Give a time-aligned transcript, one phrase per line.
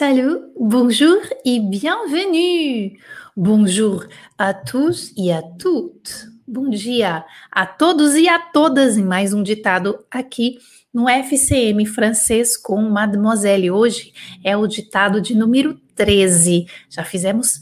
[0.00, 2.98] Salut, bonjour et bienvenue.
[3.36, 4.06] Bonjour
[4.38, 6.26] a tous e a toutes.
[6.48, 7.22] Bom dia
[7.52, 10.56] a todos e a todas em mais um ditado aqui
[10.90, 13.70] no FCM francês com Mademoiselle.
[13.70, 16.64] Hoje é o ditado de número 13.
[16.88, 17.60] Já fizemos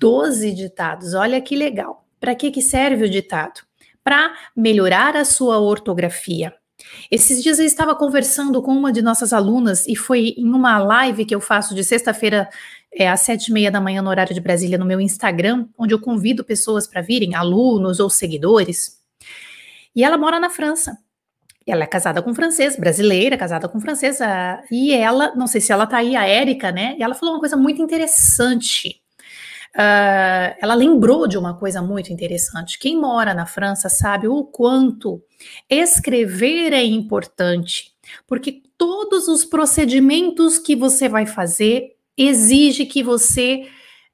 [0.00, 1.12] 12 ditados.
[1.12, 2.06] Olha que legal.
[2.18, 3.60] Para que, que serve o ditado?
[4.02, 6.54] Para melhorar a sua ortografia.
[7.10, 11.24] Esses dias eu estava conversando com uma de nossas alunas e foi em uma live
[11.24, 12.48] que eu faço de sexta-feira
[12.92, 15.94] é, às sete e meia da manhã no horário de Brasília no meu Instagram, onde
[15.94, 18.98] eu convido pessoas para virem, alunos ou seguidores.
[19.94, 20.98] E ela mora na França.
[21.66, 24.18] Ela é casada com um francês, brasileira, casada com um francês.
[24.70, 26.94] E ela, não sei se ela tá aí, a Érica, né?
[26.98, 29.02] E ela falou uma coisa muito interessante.
[29.76, 32.78] Uh, ela lembrou de uma coisa muito interessante.
[32.78, 35.22] Quem mora na França sabe o quanto
[35.68, 37.92] escrever é importante,
[38.26, 43.66] porque todos os procedimentos que você vai fazer exige que você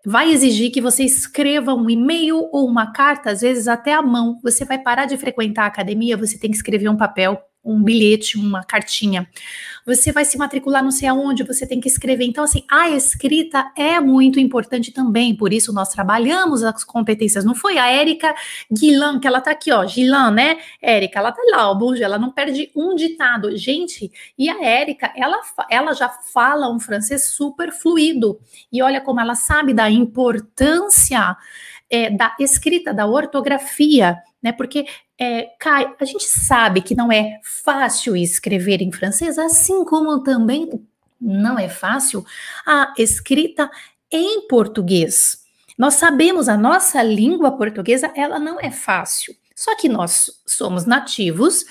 [0.05, 4.40] vai exigir que você escreva um e-mail ou uma carta, às vezes até à mão.
[4.42, 8.36] Você vai parar de frequentar a academia, você tem que escrever um papel um bilhete,
[8.36, 9.28] uma cartinha.
[9.86, 12.24] Você vai se matricular não sei aonde, você tem que escrever.
[12.24, 17.44] Então, assim, a escrita é muito importante também, por isso nós trabalhamos as competências.
[17.44, 18.34] Não foi a Érica
[18.70, 20.58] Guilan, que ela tá aqui, ó, Gilan, né?
[20.80, 23.56] Érica, ela tá lá, ó, Bonjour, ela não perde um ditado.
[23.56, 25.40] Gente, e a Érica, ela,
[25.70, 28.38] ela já fala um francês super fluido.
[28.72, 31.36] E olha como ela sabe da importância
[31.90, 34.50] é, da escrita, da ortografia, né?
[34.50, 34.86] Porque
[35.22, 35.52] é,
[36.00, 40.68] a gente sabe que não é fácil escrever em francês, assim como também
[41.20, 42.26] não é fácil
[42.66, 43.70] a escrita
[44.10, 45.44] em português.
[45.78, 49.32] Nós sabemos a nossa língua portuguesa, ela não é fácil.
[49.54, 51.64] Só que nós somos nativos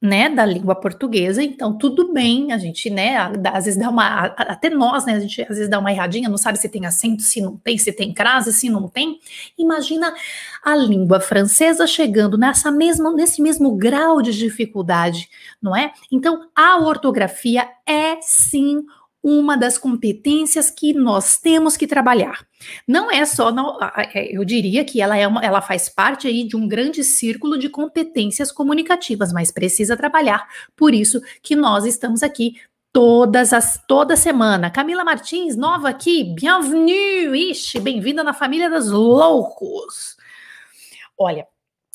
[0.00, 3.16] né, da língua portuguesa, então tudo bem, a gente, né,
[3.52, 6.38] às vezes dá uma, até nós, né, a gente às vezes dá uma erradinha, não
[6.38, 9.18] sabe se tem acento, se não tem, se tem crase, se não tem.
[9.58, 10.14] Imagina
[10.64, 15.28] a língua francesa chegando nessa mesma, nesse mesmo grau de dificuldade,
[15.60, 15.92] não é?
[16.12, 18.84] Então, a ortografia é sim
[19.28, 22.46] uma das competências que nós temos que trabalhar.
[22.86, 23.78] Não é só, não,
[24.14, 27.58] é, eu diria que ela, é uma, ela faz parte aí de um grande círculo
[27.58, 30.48] de competências comunicativas, mas precisa trabalhar.
[30.74, 32.54] Por isso que nós estamos aqui
[32.90, 34.70] todas as toda semana.
[34.70, 40.16] Camila Martins, nova aqui, bienvenue, ixi, bem-vinda na família dos loucos.
[41.18, 41.46] Olha,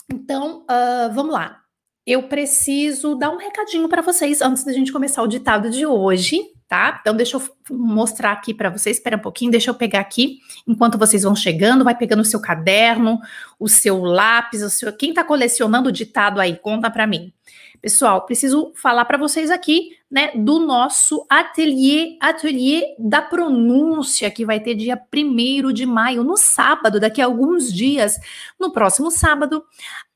[0.08, 1.62] então uh, vamos lá.
[2.06, 6.53] Eu preciso dar um recadinho para vocês antes da gente começar o ditado de hoje
[6.73, 6.97] tá?
[7.00, 10.97] Então deixa eu mostrar aqui para vocês, espera um pouquinho, deixa eu pegar aqui, enquanto
[10.97, 13.19] vocês vão chegando, vai pegando o seu caderno,
[13.59, 17.31] o seu lápis, o seu, quem está colecionando o ditado aí, conta para mim.
[17.84, 24.62] Pessoal, preciso falar para vocês aqui, né, do nosso ateliê, ateliê da pronúncia, que vai
[24.62, 28.18] ter dia 1 de maio, no sábado, daqui a alguns dias,
[28.58, 29.62] no próximo sábado,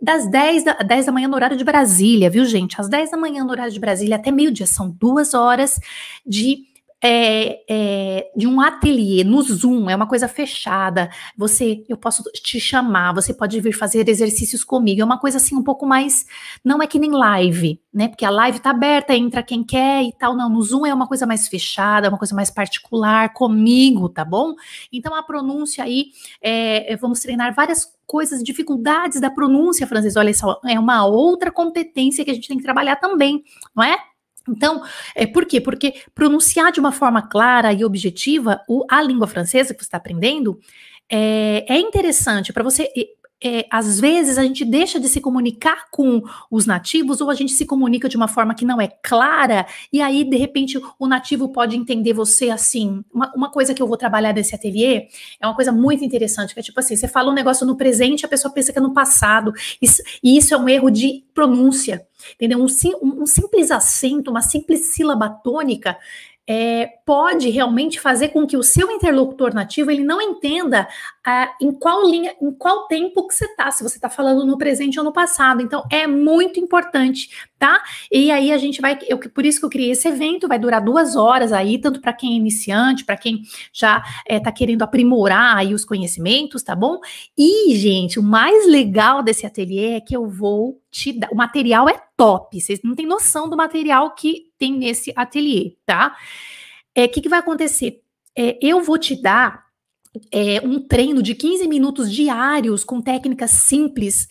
[0.01, 2.79] das 10 da, 10 da manhã no horário de Brasília, viu, gente?
[2.79, 5.77] Às 10 da manhã no horário de Brasília até meio-dia, são duas horas
[6.25, 6.63] de
[7.03, 11.09] é, é, de um ateliê no Zoom, é uma coisa fechada.
[11.37, 15.01] Você, eu posso te chamar, você pode vir fazer exercícios comigo.
[15.01, 16.25] É uma coisa assim um pouco mais,
[16.63, 18.07] não é que nem live, né?
[18.07, 20.35] Porque a live tá aberta, entra quem quer e tal.
[20.35, 24.55] Não, no Zoom é uma coisa mais fechada, uma coisa mais particular comigo, tá bom?
[24.91, 26.07] Então a pronúncia aí,
[26.41, 30.19] é, é vamos treinar várias coisas, dificuldades da pronúncia francesa.
[30.19, 33.43] Olha só, é uma outra competência que a gente tem que trabalhar também,
[33.75, 33.97] não é?
[34.47, 34.83] Então,
[35.15, 35.59] é, por quê?
[35.59, 39.97] Porque pronunciar de uma forma clara e objetiva o, a língua francesa que você está
[39.97, 40.59] aprendendo
[41.09, 42.89] é, é interessante para você
[43.43, 47.51] é, às vezes a gente deixa de se comunicar com os nativos ou a gente
[47.53, 51.49] se comunica de uma forma que não é clara, e aí, de repente, o nativo
[51.49, 53.03] pode entender você assim.
[53.13, 55.07] Uma, uma coisa que eu vou trabalhar nesse ateliê
[55.39, 58.25] é uma coisa muito interessante, que é tipo assim: você fala um negócio no presente,
[58.25, 62.07] a pessoa pensa que é no passado, isso, e isso é um erro de pronúncia,
[62.33, 62.59] entendeu?
[62.59, 62.67] Um,
[63.03, 65.95] um, um simples acento, uma simples sílaba tônica
[66.47, 70.87] é, pode realmente fazer com que o seu interlocutor nativo ele não entenda
[71.25, 74.57] ah, em qual linha, em qual tempo que você está, se você está falando no
[74.57, 75.61] presente ou no passado.
[75.61, 77.29] Então é muito importante,
[77.59, 77.83] tá?
[78.09, 80.81] E aí a gente vai, eu, por isso que eu criei esse evento, vai durar
[80.81, 83.41] duas horas aí, tanto para quem é iniciante, para quem
[83.73, 86.99] já está é, querendo aprimorar aí os conhecimentos, tá bom?
[87.37, 90.81] E gente, o mais legal desse ateliê é que eu vou
[91.31, 96.15] o material é top, vocês não têm noção do material que tem nesse ateliê, tá?
[96.97, 98.01] O é, que, que vai acontecer?
[98.35, 99.67] É, eu vou te dar
[100.31, 104.27] é, um treino de 15 minutos diários com técnicas simples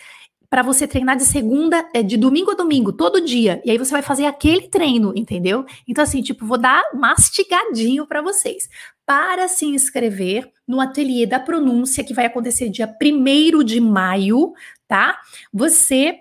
[0.49, 3.61] para você treinar de segunda, é, de domingo a domingo, todo dia.
[3.65, 5.65] E aí você vai fazer aquele treino, entendeu?
[5.87, 8.69] Então, assim, tipo, vou dar mastigadinho para vocês.
[9.05, 14.53] Para se inscrever no ateliê da pronúncia, que vai acontecer dia 1 de maio,
[14.89, 15.19] tá?
[15.53, 16.21] Você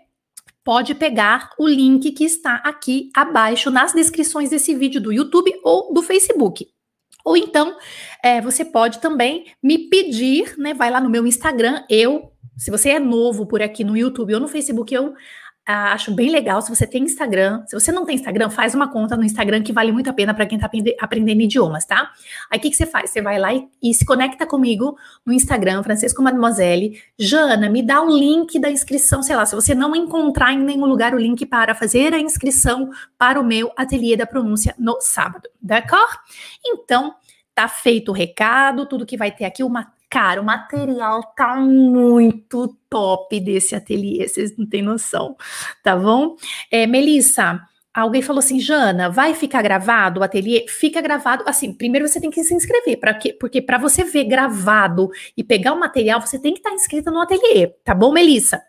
[0.65, 5.93] pode pegar o link que está aqui abaixo nas descrições desse vídeo do YouTube ou
[5.93, 6.67] do Facebook.
[7.23, 7.77] Ou então,
[8.23, 10.73] é, você pode também me pedir, né?
[10.73, 14.39] Vai lá no meu Instagram, eu se você é novo por aqui no YouTube ou
[14.39, 15.13] no Facebook, eu
[15.67, 16.61] ah, acho bem legal.
[16.61, 19.73] Se você tem Instagram, se você não tem Instagram, faz uma conta no Instagram que
[19.73, 20.69] vale muito a pena para quem está
[20.99, 22.11] aprendendo idiomas, tá?
[22.51, 23.09] Aí o que, que, você faz?
[23.09, 24.95] Você vai lá e, e, se conecta comigo
[25.25, 27.01] no Instagram, Francisco Mademoiselle.
[27.17, 30.85] Jana, me dá o link da inscrição, sei lá, se você não encontrar em nenhum
[30.85, 35.49] lugar o link para fazer a inscrição para o meu ateliê da pronúncia no sábado,
[35.59, 36.19] d'accord?
[36.63, 37.15] Então,
[37.55, 42.69] tá feito o recado, tudo que vai ter aqui, uma Cara, o material tá muito
[42.89, 45.35] top desse ateliê, vocês não têm noção,
[45.83, 46.37] tá bom?
[46.71, 47.59] É, Melissa,
[47.93, 50.67] alguém falou assim, Jana, vai ficar gravado o ateliê?
[50.69, 51.43] Fica gravado.
[51.45, 53.33] Assim, primeiro você tem que se inscrever, para quê?
[53.33, 57.11] Porque para você ver gravado e pegar o material, você tem que estar tá inscrita
[57.11, 58.63] no ateliê, tá bom, Melissa?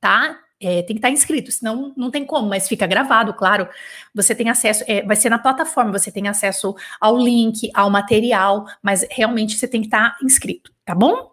[0.00, 0.38] Tá?
[0.60, 3.68] É, tem que estar inscrito, senão não tem como, mas fica gravado, claro.
[4.14, 8.66] Você tem acesso, é, vai ser na plataforma, você tem acesso ao link, ao material,
[8.80, 11.32] mas realmente você tem que estar inscrito, tá bom?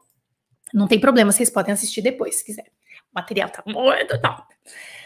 [0.74, 2.66] Não tem problema, vocês podem assistir depois, se quiser.
[3.14, 4.54] O material tá muito top.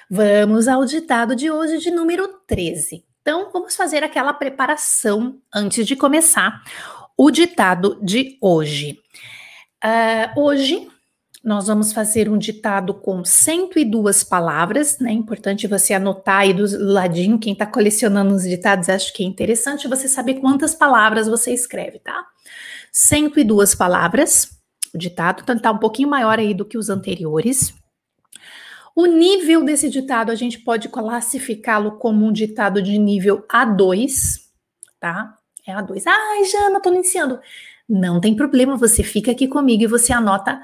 [0.09, 3.05] Vamos ao ditado de hoje, de número 13.
[3.21, 6.63] Então, vamos fazer aquela preparação antes de começar
[7.17, 8.99] o ditado de hoje.
[9.83, 10.87] Uh, hoje
[11.43, 15.11] nós vamos fazer um ditado com 102 palavras, né?
[15.11, 19.87] Importante você anotar aí do ladinho, quem está colecionando os ditados, acho que é interessante
[19.87, 22.25] você saber quantas palavras você escreve, tá?
[22.99, 24.57] 102 palavras,
[24.91, 27.71] o ditado, então tá um pouquinho maior aí do que os anteriores.
[28.95, 34.39] O nível desse ditado a gente pode classificá-lo como um ditado de nível A2,
[34.99, 35.35] tá?
[35.67, 36.01] É A2.
[36.07, 37.39] Ai, Jana, tô iniciando.
[37.87, 40.59] Não tem problema, você fica aqui comigo e você anota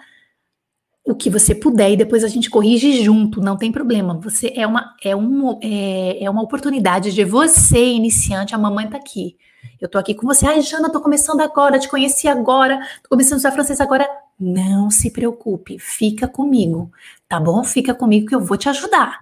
[1.06, 4.20] o que você puder e depois a gente corrige junto, não tem problema.
[4.22, 8.98] Você é uma é, um, é, é uma oportunidade de você, iniciante, a mamãe tá
[8.98, 9.38] aqui.
[9.84, 10.46] Eu tô aqui com você.
[10.46, 14.10] Ai, Jana, tô começando agora, te conheci agora, tô começando a estudar francês agora.
[14.40, 16.90] Não se preocupe, fica comigo,
[17.28, 17.62] tá bom?
[17.66, 19.20] Fica comigo que eu vou te ajudar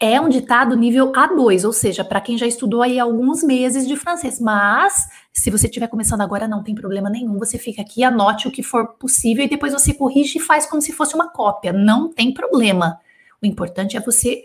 [0.00, 3.96] é um ditado nível A2, ou seja, para quem já estudou aí alguns meses de
[3.96, 4.38] francês.
[4.38, 7.38] Mas, se você estiver começando agora, não tem problema nenhum.
[7.38, 10.82] Você fica aqui, anote o que for possível e depois você corrige e faz como
[10.82, 11.72] se fosse uma cópia.
[11.72, 13.00] Não tem problema.
[13.42, 14.42] O importante é você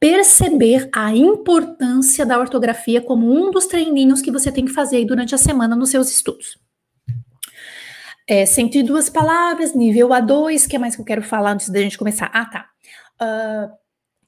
[0.00, 5.34] perceber a importância da ortografia como um dos treininhos que você tem que fazer durante
[5.34, 6.58] a semana nos seus estudos.
[8.26, 11.96] É, 102 palavras, nível A2, o que mais que eu quero falar antes da gente
[11.96, 12.30] começar?
[12.32, 12.68] Ah, tá.
[13.20, 13.72] Uh,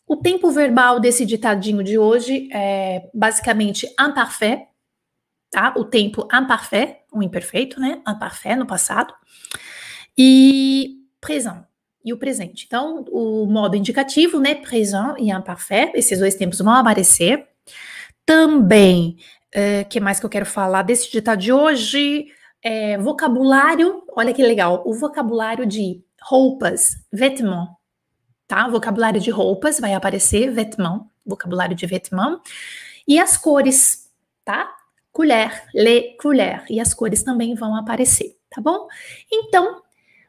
[0.07, 4.67] o tempo verbal desse ditadinho de hoje é basicamente imparfait,
[5.51, 5.75] tá?
[5.77, 8.03] O tempo imparfait, o imperfeito, né?
[8.09, 9.15] Imparfait no passado.
[10.17, 11.63] E présent,
[12.05, 12.65] e o presente.
[12.67, 14.55] Então, o modo indicativo, né?
[14.55, 17.47] Présent e imparfait, esses dois tempos vão aparecer.
[18.25, 22.27] Também, o é, que mais que eu quero falar desse ditado de hoje?
[22.63, 27.71] É, vocabulário, olha que legal, o vocabulário de roupas, vêtements,
[28.47, 28.69] tá?
[28.69, 32.41] Vocabulário de roupas vai aparecer, vêtement, vocabulário de vêtement.
[33.09, 34.11] E as cores,
[34.45, 34.71] tá?
[35.13, 36.65] Colher, le couleur.
[36.69, 38.87] E as cores também vão aparecer, tá bom?
[39.33, 39.83] Então,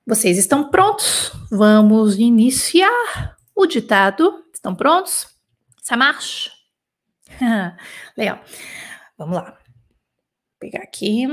[0.06, 1.32] vocês estão prontos?
[1.52, 4.44] Vamos iniciar o ditado.
[4.54, 5.28] Estão prontos?
[5.82, 5.96] Ça?
[8.18, 8.40] Legal.
[9.18, 9.46] Vamos lá.
[9.46, 9.58] Vou
[10.60, 11.28] pegar aqui.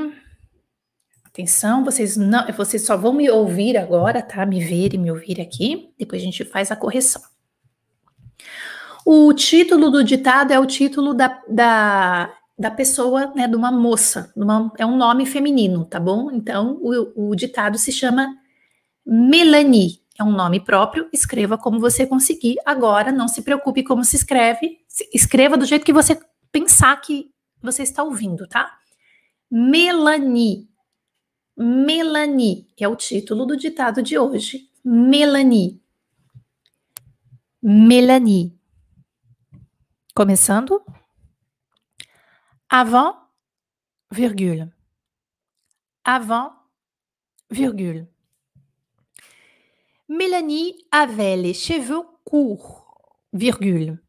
[1.26, 4.44] Atenção, vocês não, vocês só vão me ouvir agora, tá?
[4.44, 5.94] Me ver e me ouvir aqui.
[5.98, 7.22] Depois a gente faz a correção.
[9.06, 13.48] O título do ditado é o título da, da, da pessoa, né?
[13.48, 14.32] De uma moça.
[14.36, 16.30] Uma, é um nome feminino, tá bom?
[16.30, 18.37] Então, o, o ditado se chama
[19.10, 20.02] Melanie.
[20.18, 21.08] É um nome próprio.
[21.12, 22.56] Escreva como você conseguir.
[22.66, 24.80] Agora, não se preocupe como se escreve.
[25.14, 26.20] Escreva do jeito que você
[26.52, 28.78] pensar que você está ouvindo, tá?
[29.50, 30.68] Melanie.
[31.56, 34.68] Melanie, que é o título do ditado de hoje.
[34.84, 35.82] Melanie.
[37.62, 38.56] Melanie.
[40.14, 40.84] Começando.
[42.68, 43.16] Avant,
[44.12, 44.70] virgule.
[46.04, 46.52] Avant,
[47.50, 48.06] virgule.
[50.08, 54.02] Mélanie avait les cheveux courts, virgule.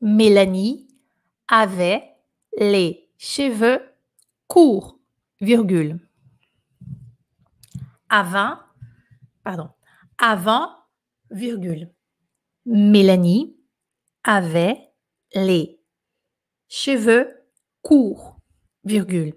[0.00, 0.86] Mélanie
[1.48, 2.14] avait
[2.56, 3.82] les cheveux
[4.46, 5.00] courts,
[5.40, 5.98] virgule.
[8.08, 8.58] Avant,
[9.42, 9.70] pardon,
[10.18, 10.70] avant,
[11.30, 11.92] virgule.
[12.64, 13.56] Mélanie
[14.22, 14.92] avait
[15.34, 15.80] les
[16.68, 17.28] cheveux
[17.82, 18.38] courts,
[18.84, 19.34] virgule.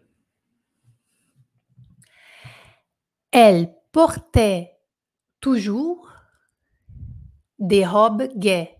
[3.32, 4.77] Elle portait
[5.40, 6.12] toujours
[7.60, 8.78] des robes gaies.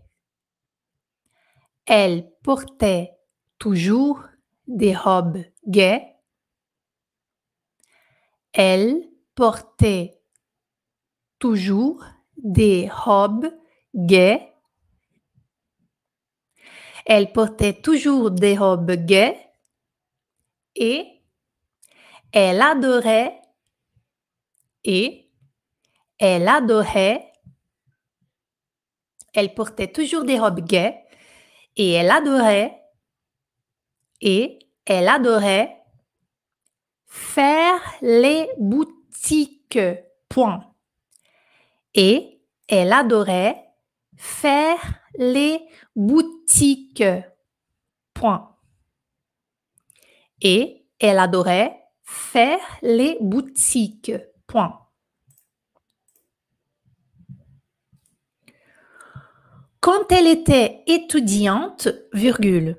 [1.86, 3.16] Elle portait
[3.58, 4.22] toujours
[4.66, 6.16] des robes gaies.
[8.52, 10.20] Elle portait
[11.38, 12.04] toujours
[12.36, 13.50] des robes
[13.94, 14.52] gaies.
[17.06, 19.48] Elle portait toujours des robes gaies
[20.74, 21.06] et
[22.32, 23.40] elle adorait
[24.84, 25.27] et
[26.18, 27.28] elle adorait
[29.34, 31.04] elle portait toujours des robes gaies
[31.76, 32.82] et elle adorait
[34.20, 35.76] et elle adorait
[37.06, 39.78] faire les boutiques.
[40.28, 40.64] Point.
[41.94, 43.64] Et elle adorait
[44.16, 44.78] faire
[45.16, 45.60] les
[45.94, 47.04] boutiques.
[48.12, 48.56] Point.
[50.40, 54.12] Et elle adorait faire les boutiques.
[54.46, 54.87] Point.
[59.88, 62.76] Quand elle était étudiante, virgule.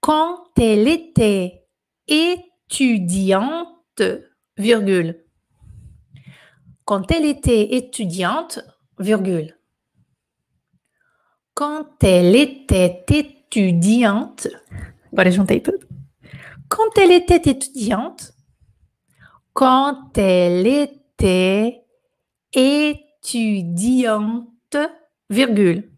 [0.00, 1.66] Quand elle était
[2.08, 4.02] étudiante,
[4.56, 5.22] virgule.
[6.86, 8.60] Quand elle était étudiante,
[8.98, 9.54] virgule.
[11.52, 14.48] Quand elle était étudiante.
[16.68, 18.32] Quand elle était étudiante,
[19.52, 21.84] quand elle était
[22.54, 24.48] étudiante,
[25.32, 25.90] virgule.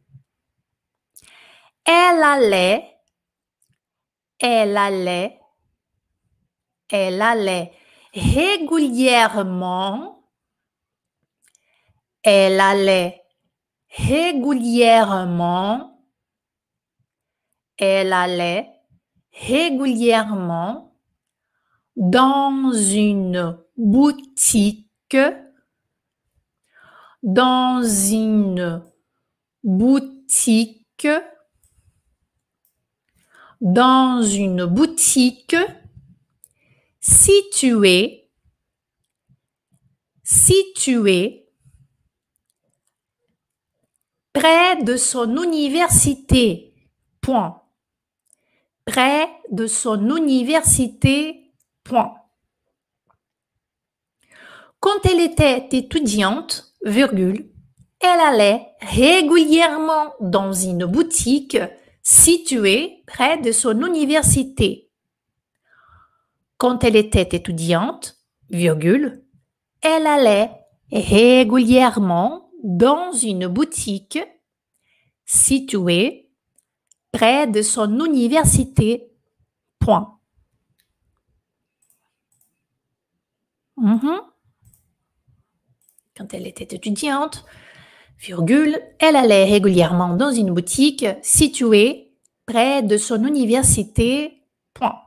[1.84, 2.96] Elle allait,
[4.38, 5.40] elle allait,
[6.88, 7.72] elle allait
[8.14, 10.30] régulièrement,
[12.22, 13.22] elle allait
[13.90, 16.06] régulièrement,
[17.76, 18.70] elle allait
[19.32, 20.96] régulièrement
[21.96, 25.16] dans une boutique,
[27.22, 28.93] dans une
[29.64, 31.08] boutique,
[33.60, 35.56] dans une boutique
[37.00, 38.30] située,
[40.22, 41.44] située
[44.34, 46.74] près de son université.
[47.22, 47.62] Point.
[48.84, 51.54] Près de son université.
[51.84, 52.14] Point.
[54.80, 57.53] Quand elle était étudiante, virgule,
[58.04, 61.58] elle allait régulièrement dans une boutique
[62.02, 64.90] située près de son université.
[66.58, 68.18] Quand elle était étudiante,
[68.50, 69.24] virgule,
[69.80, 70.50] elle allait
[70.92, 74.18] régulièrement dans une boutique
[75.24, 76.30] située
[77.12, 79.10] près de son université.
[83.76, 84.20] Mhm.
[86.16, 87.44] Quand elle était étudiante,
[88.98, 92.12] elle allait régulièrement dans une boutique située
[92.46, 94.42] près de son université.
[94.72, 95.00] Point.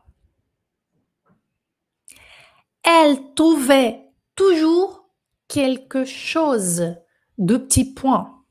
[2.84, 4.06] Elle trouvait
[4.36, 5.10] toujours
[5.48, 6.96] quelque chose.
[7.38, 8.44] de petits points.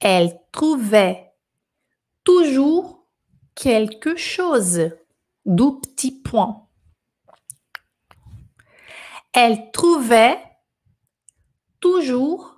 [0.00, 1.34] Elle trouvait
[2.24, 3.06] toujours
[3.54, 4.90] quelque chose.
[5.44, 6.66] Deux petits points.
[9.34, 10.38] Elle trouvait
[11.80, 12.55] toujours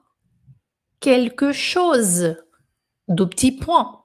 [1.01, 2.37] quelque chose.
[3.09, 4.05] Deux petits points.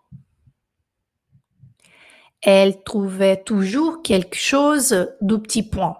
[2.41, 5.15] Elle trouvait toujours quelque chose.
[5.21, 5.97] Deux petits points.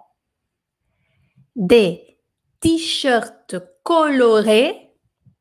[1.56, 2.18] Des
[2.60, 4.92] t-shirts colorés,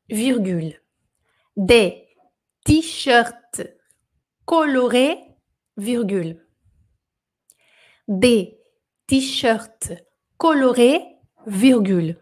[0.09, 0.81] virgule.
[1.57, 2.07] Des
[2.65, 3.61] t-shirts
[4.45, 5.19] colorés,
[5.77, 6.45] virgule.
[8.07, 8.59] Des
[9.07, 9.93] t-shirts
[10.37, 11.01] colorés,
[11.47, 12.17] virgule.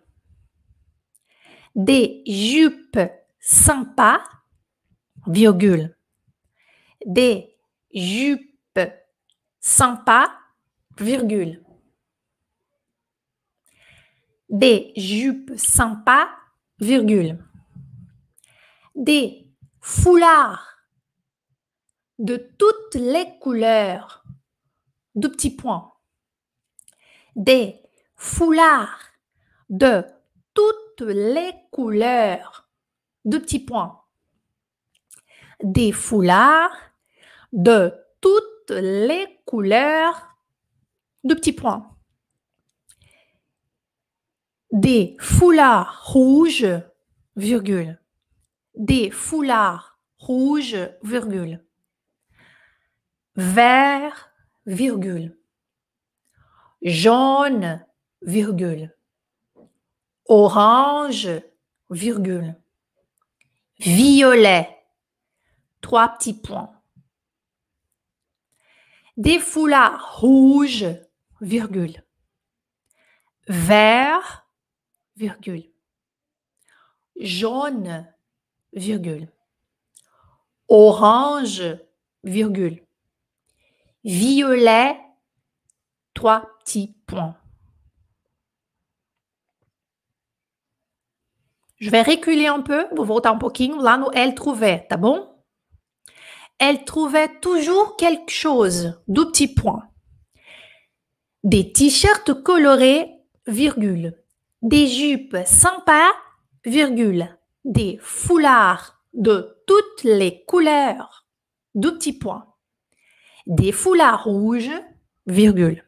[1.75, 2.99] Des jupes
[3.41, 4.21] sympas,
[5.27, 5.97] virgule.
[7.05, 7.57] Des
[7.93, 8.79] jupes
[9.59, 10.31] sympas,
[10.97, 11.63] virgule.
[14.49, 16.29] Des jupes sympas,
[16.79, 17.43] virgule.
[18.95, 19.47] Des
[19.81, 20.71] foulards
[22.19, 24.23] de toutes les couleurs,
[25.15, 25.91] deux petits points.
[27.35, 27.81] Des
[28.15, 28.99] foulards
[29.69, 30.05] de
[30.53, 32.60] toutes les couleurs,
[33.25, 34.01] deux petits points.
[35.63, 36.75] Des foulards
[37.53, 40.35] de toutes les couleurs,
[41.23, 41.87] deux petits points.
[44.71, 46.67] Des foulards rouges,
[47.35, 47.99] virgule.
[48.75, 51.63] des foulards rouges, virgule.
[53.35, 54.31] Vert,
[54.65, 55.37] virgule.
[56.81, 57.85] Jaune,
[58.21, 58.95] virgule.
[60.27, 61.29] Orange,
[61.89, 62.55] virgule.
[63.81, 64.77] Violet,
[65.81, 66.71] trois petits points.
[69.17, 70.85] Des foulards rouges,
[71.41, 72.03] virgule.
[73.47, 74.45] Vert,
[75.15, 75.63] virgule.
[77.19, 78.07] Jaune,
[78.73, 79.27] virgule.
[80.67, 81.63] Orange,
[82.23, 82.85] virgule.
[84.03, 84.95] Violet,
[86.13, 87.40] trois petits points.
[91.81, 95.27] Je vais reculer un peu, vou voltar um pouquinho lá no elle trouvait, tá bom?
[96.59, 99.89] Elle trouvait toujours quelque chose, deux petits points.
[101.43, 103.09] Des t-shirts colorés,
[103.47, 104.15] virgule.
[104.61, 106.11] Des jupes sympas,
[106.63, 107.35] virgule.
[107.65, 111.25] Des foulards de toutes les couleurs,
[111.73, 112.45] deux petits points.
[113.47, 114.71] Des foulards rouges,
[115.25, 115.83] virgule.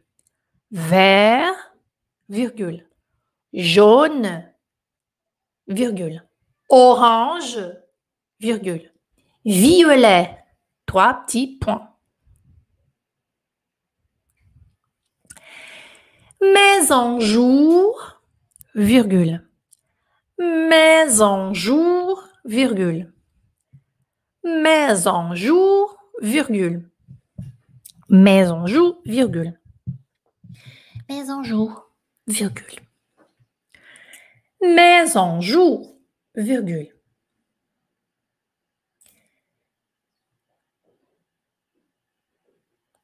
[0.71, 1.75] Vert,
[2.29, 2.89] virgule.
[3.53, 4.43] Jaune,
[5.67, 6.23] virgule.
[6.69, 7.59] Orange,
[8.39, 8.91] virgule.
[9.45, 10.37] Violet,
[10.85, 11.89] trois petits points.
[16.41, 18.21] Mais en jour,
[18.75, 19.47] virgule.
[20.39, 23.13] Mais en jour, virgule.
[24.43, 26.89] Mais en jour, virgule.
[28.09, 29.59] Mais en jour, virgule.
[31.09, 31.89] Mais en jour,
[32.27, 32.79] virgule.
[34.63, 35.93] Mais en jour,
[36.35, 36.87] virgule.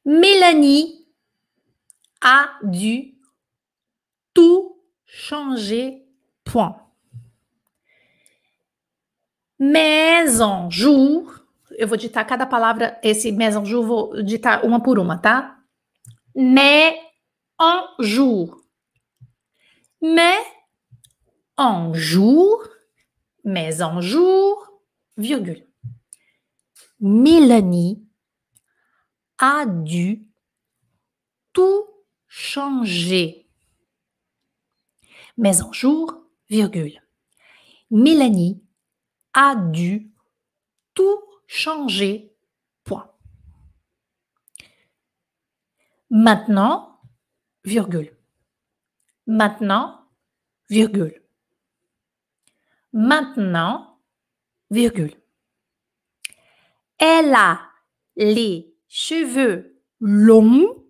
[0.06, 1.06] Mélanie
[2.22, 3.14] a dû
[4.32, 6.02] tout changer,
[6.44, 6.80] point.
[9.58, 11.44] Mais en jour,
[11.78, 15.58] eu vou ditar cada palavra, esse mais en jour, vou ditar uma por uma, tá?
[16.34, 16.98] Mais
[17.58, 18.56] en jour.
[20.00, 20.42] Mais
[21.60, 22.66] en jour,
[23.44, 24.82] mais en jour,
[25.18, 25.68] virgule.
[27.00, 28.02] Mélanie
[29.36, 30.26] a dû
[31.52, 31.84] tout
[32.28, 33.46] changer.
[35.36, 36.98] Mais en jour, virgule.
[37.90, 38.64] Mélanie
[39.34, 40.10] a dû
[40.94, 42.34] tout changer,
[42.84, 43.12] point.
[46.08, 47.02] Maintenant,
[47.64, 48.16] virgule.
[49.26, 50.08] Maintenant,
[50.70, 51.19] virgule.
[52.92, 54.00] Maintenant,
[54.70, 55.14] virgule.
[56.98, 57.60] Elle a
[58.16, 60.84] les cheveux longs,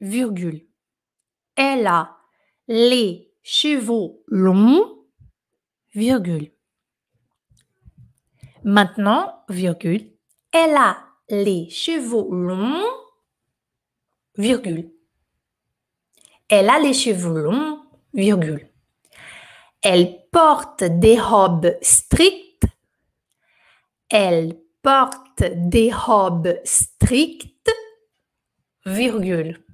[0.00, 0.66] virgule.
[1.54, 2.16] Elle a
[2.68, 5.06] les cheveux longs,
[5.94, 6.50] virgule.
[8.64, 10.10] Maintenant, virgule.
[10.52, 12.84] Elle a les cheveux longs,
[14.36, 14.90] virgule.
[16.48, 17.82] Elle a les cheveux longs,
[18.12, 18.68] virgule.
[19.88, 22.66] Elle porte des robes strictes.
[24.10, 27.70] Elle porte des robes strictes,
[28.84, 29.64] virgule.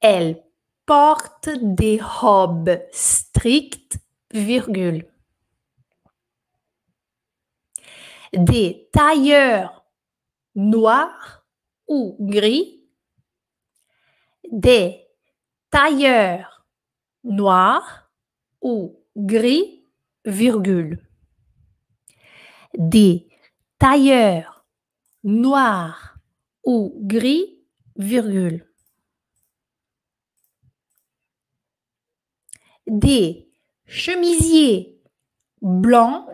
[0.00, 0.42] Elle
[0.86, 3.98] porte des robes strictes,
[4.32, 5.06] virgule.
[8.32, 9.84] Des tailleurs
[10.54, 11.44] noirs
[11.88, 12.88] ou gris.
[14.50, 15.06] Des
[15.68, 16.64] tailleurs
[17.22, 18.01] noirs
[18.62, 19.84] ou gris,
[20.24, 21.06] virgule.
[22.78, 23.28] Des
[23.78, 24.64] tailleurs
[25.24, 26.16] noirs
[26.64, 27.60] ou gris,
[27.96, 28.66] virgule.
[32.86, 33.48] Des
[33.86, 35.00] chemisiers
[35.60, 36.26] blancs,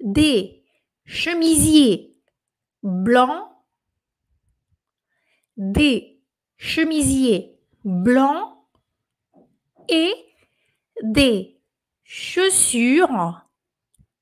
[0.00, 0.64] des
[1.04, 2.16] chemisiers
[2.82, 3.48] blancs,
[5.56, 6.20] des
[6.56, 8.56] chemisiers blancs
[9.88, 10.12] et
[11.02, 11.60] des
[12.04, 13.46] chaussures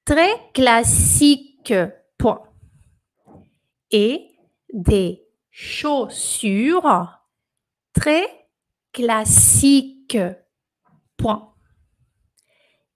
[0.04, 1.74] très classiques,
[2.18, 2.42] point.
[3.90, 4.30] Et
[4.72, 7.20] des chaussures
[7.92, 8.48] très
[8.92, 10.18] classiques,
[11.16, 11.54] point.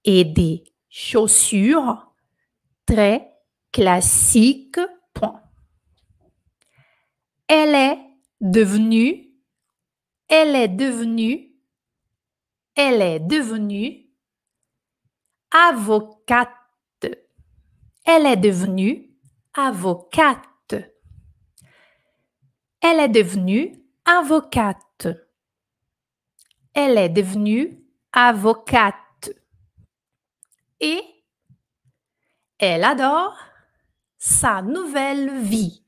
[0.04, 2.12] Et des chaussures
[2.87, 3.32] très
[3.72, 4.80] classiques,
[5.12, 5.42] point.
[7.48, 7.98] Elle est
[8.40, 9.30] devenue,
[10.28, 11.53] elle est devenue,
[12.74, 14.06] elle est devenue
[15.50, 16.48] avocate.
[18.04, 19.10] Elle est devenue
[19.54, 20.74] avocate.
[22.80, 25.08] Elle est devenue avocate.
[26.74, 27.82] Elle est devenue
[28.12, 29.30] avocate.
[30.80, 31.02] Et
[32.58, 33.37] Elle adore
[34.16, 35.84] sa nouvelle vie.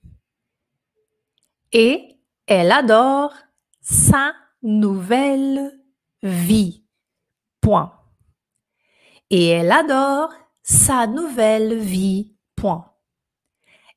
[1.73, 3.35] Et elle adore
[3.81, 5.86] sa nouvelle
[6.23, 6.85] vie.
[7.61, 7.93] Point.
[9.31, 12.37] Et elle adore sa nouvelle vie.
[12.55, 12.93] Point.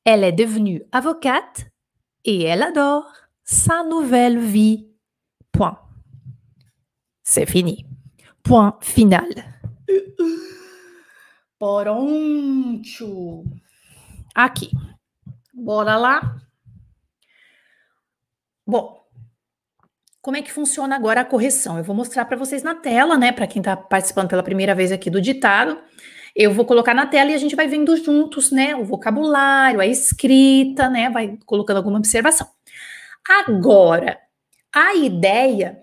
[0.04, 1.66] Elle est devenue avocate
[2.24, 3.12] et elle adore
[3.44, 4.88] sa nouvelle vie.
[5.52, 5.78] Point.
[7.22, 7.86] C'est fini.
[8.42, 9.28] Point final.
[11.58, 13.44] Pronto.
[14.34, 14.70] Aqui.
[15.52, 16.20] Bora lá.
[18.66, 18.99] Bom,
[20.22, 21.78] como é que funciona agora a correção?
[21.78, 23.32] Eu vou mostrar para vocês na tela, né?
[23.32, 25.78] Para quem está participando pela primeira vez aqui do ditado.
[26.36, 28.76] Eu vou colocar na tela e a gente vai vendo juntos, né?
[28.76, 31.08] O vocabulário, a escrita, né?
[31.10, 32.46] Vai colocando alguma observação.
[33.26, 34.18] Agora,
[34.72, 35.82] a ideia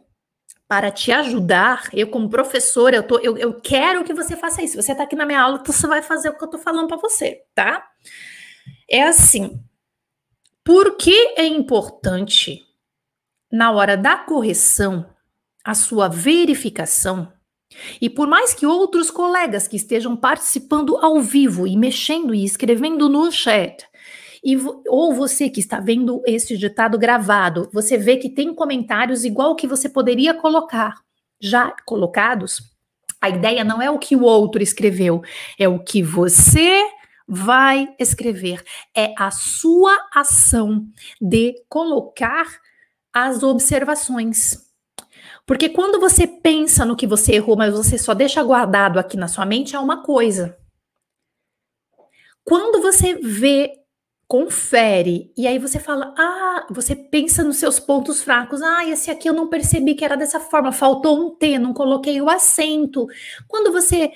[0.67, 4.79] para te ajudar, eu como professora, eu, tô, eu, eu quero que você faça isso.
[4.81, 6.87] Você está aqui na minha aula, então você vai fazer o que eu estou falando
[6.87, 7.87] para você, tá?
[8.89, 9.59] É assim.
[10.63, 12.66] Por que é importante,
[13.51, 15.05] na hora da correção,
[15.63, 17.31] a sua verificação?
[18.01, 23.09] E por mais que outros colegas que estejam participando ao vivo e mexendo e escrevendo
[23.09, 23.85] no chat,
[24.43, 24.55] e,
[24.87, 29.67] ou você que está vendo esse ditado gravado, você vê que tem comentários igual que
[29.67, 30.95] você poderia colocar,
[31.41, 32.61] já colocados.
[33.19, 35.21] A ideia não é o que o outro escreveu,
[35.59, 36.81] é o que você
[37.27, 38.63] vai escrever.
[38.95, 40.87] É a sua ação
[41.19, 42.47] de colocar
[43.25, 44.65] as observações.
[45.45, 49.27] Porque quando você pensa no que você errou, mas você só deixa guardado aqui na
[49.27, 50.57] sua mente, é uma coisa.
[52.43, 53.71] Quando você vê
[54.27, 55.31] confere.
[55.37, 58.61] E aí você fala: ah, você pensa nos seus pontos fracos.
[58.61, 62.21] Ah, esse aqui eu não percebi que era dessa forma, faltou um T, não coloquei
[62.21, 63.07] o acento.
[63.47, 64.11] Quando você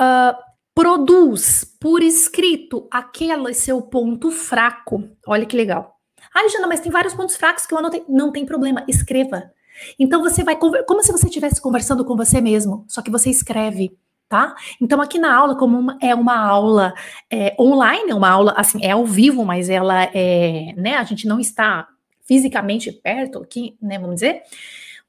[0.00, 0.36] uh,
[0.74, 5.95] produz por escrito aquele seu ponto fraco, olha que legal.
[6.38, 8.04] Ah, Jana, mas tem vários pontos fracos que eu anotei.
[8.06, 9.50] Não tem problema, escreva.
[9.98, 13.96] Então você vai como se você estivesse conversando com você mesmo, só que você escreve
[14.28, 14.54] tá?
[14.80, 16.92] Então aqui na aula, como uma, é uma aula
[17.30, 20.96] é, online, é uma aula assim, é ao vivo, mas ela é, né?
[20.96, 21.88] A gente não está
[22.26, 23.98] fisicamente perto aqui, né?
[23.98, 24.42] Vamos dizer.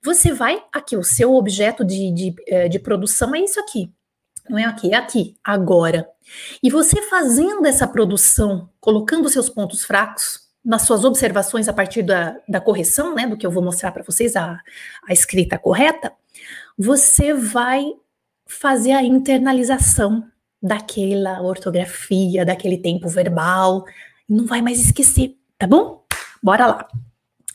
[0.02, 3.92] Você vai aqui, o seu objeto de, de, é, de produção é isso aqui.
[4.48, 6.08] Não é aqui, é aqui, agora.
[6.64, 12.36] E você fazendo essa produção, colocando seus pontos fracos, nas suas observações a partir da,
[12.46, 14.60] da correção, né, do que eu vou mostrar para vocês, a,
[15.08, 16.12] a escrita correta,
[16.78, 17.86] você vai
[18.46, 20.28] fazer a internalização
[20.62, 23.86] daquela ortografia, daquele tempo verbal,
[24.28, 26.04] não vai mais esquecer, tá bom?
[26.44, 26.88] Bora lá.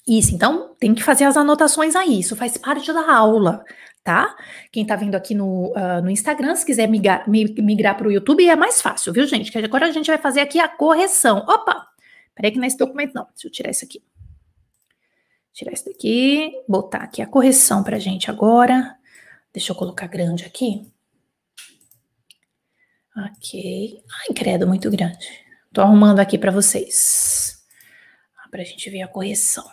[0.08, 3.62] Isso, então tem que fazer as anotações aí, isso faz parte da aula,
[4.02, 4.34] tá?
[4.72, 8.48] Quem tá vendo aqui no, uh, no Instagram, se quiser migrar, migrar para o YouTube,
[8.48, 9.52] é mais fácil, viu, gente?
[9.52, 11.44] Que agora a gente vai fazer aqui a correção.
[11.46, 11.91] Opa!
[12.34, 14.02] Peraí que nesse documento não, deixa eu tirar isso aqui.
[15.52, 18.96] Tirar isso daqui, botar aqui a correção pra gente agora.
[19.52, 20.90] Deixa eu colocar grande aqui.
[23.14, 24.02] Ok.
[24.22, 25.28] Ai, credo, muito grande.
[25.72, 27.62] Tô arrumando aqui para vocês.
[28.50, 29.64] Para a gente ver a correção.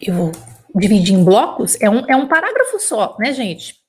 [0.00, 0.32] Eu vou
[0.74, 1.80] dividir em blocos.
[1.80, 3.82] É um, é um parágrafo só, né, gente?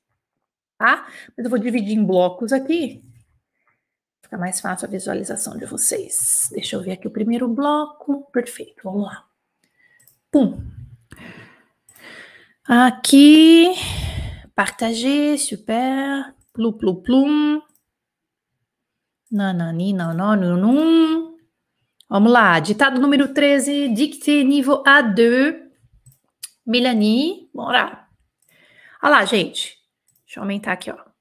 [0.78, 1.08] Tá?
[1.36, 3.04] Mas eu vou dividir em blocos aqui.
[4.26, 6.50] Fica mais fácil a visualização de vocês.
[6.52, 8.24] Deixa eu ver aqui o primeiro bloco.
[8.32, 9.24] Perfeito, vamos lá.
[10.32, 10.64] Pum.
[12.68, 13.72] Aqui,
[14.56, 16.34] partager, super.
[16.52, 17.62] Plum, plum, plum.
[19.32, 21.38] Nanani, nananunum.
[22.10, 25.70] Vamos lá, ditado número 13, dictée nível A2.
[26.66, 28.08] Melanie, bora.
[29.04, 29.78] Olha lá, gente.
[30.26, 31.15] Deixa eu aumentar aqui, ó.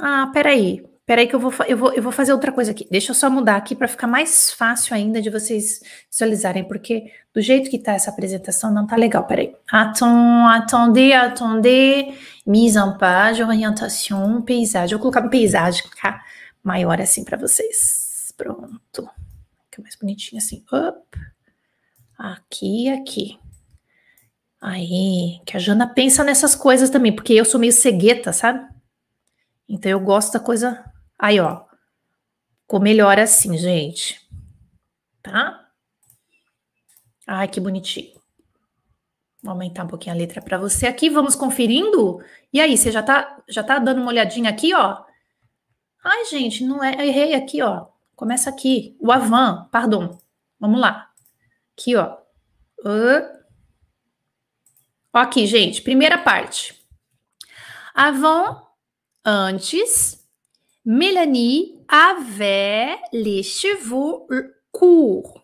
[0.00, 0.82] Ah, peraí.
[1.10, 2.86] Peraí que eu vou, eu, vou, eu vou fazer outra coisa aqui.
[2.88, 7.42] Deixa eu só mudar aqui para ficar mais fácil ainda de vocês visualizarem, porque do
[7.42, 9.26] jeito que tá essa apresentação não tá legal.
[9.26, 9.52] Peraí.
[9.72, 14.92] attendez, attendez, mise en page, orientação, paisagem.
[14.92, 16.24] Eu vou colocar paisagem, ficar
[16.62, 18.32] maior assim para vocês.
[18.36, 19.10] Pronto.
[19.64, 20.64] Fica mais bonitinho assim.
[20.72, 21.18] Up.
[22.16, 23.38] Aqui aqui.
[24.60, 28.64] Aí, que a Jana pensa nessas coisas também, porque eu sou meio cegueta, sabe?
[29.70, 30.84] Então eu gosto da coisa
[31.20, 31.64] Aí, ó.
[32.62, 34.26] Ficou melhor assim, gente.
[35.22, 35.68] Tá?
[37.26, 38.18] Ai, que bonitinho.
[39.42, 41.10] Vou aumentar um pouquinho a letra para você aqui.
[41.10, 42.24] Vamos conferindo?
[42.50, 45.04] E aí, você já tá, já tá dando uma olhadinha aqui, ó?
[46.02, 47.06] Ai, gente, não é.
[47.06, 47.88] Errei aqui, ó.
[48.16, 48.96] Começa aqui.
[48.98, 50.18] O avan, pardon.
[50.58, 51.10] Vamos lá.
[51.76, 52.16] Aqui, ó.
[52.82, 53.40] Uh.
[55.12, 55.82] Aqui, gente.
[55.82, 56.82] Primeira parte.
[57.94, 58.69] Avant,
[59.24, 60.18] antes,
[60.84, 65.42] Mélanie avait les cheveux courts.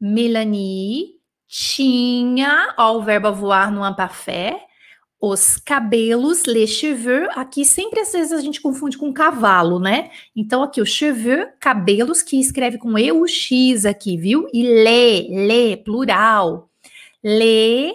[0.00, 4.56] Mélanie tinha, ó, o verbo voar no imparfait,
[5.20, 10.10] os cabelos, les cheveux, aqui sempre às vezes a gente confunde com cavalo, né?
[10.34, 14.48] Então aqui o cheveux, cabelos, que escreve com E o X aqui, viu?
[14.52, 16.68] E lê, lê, plural.
[17.22, 17.92] Lê,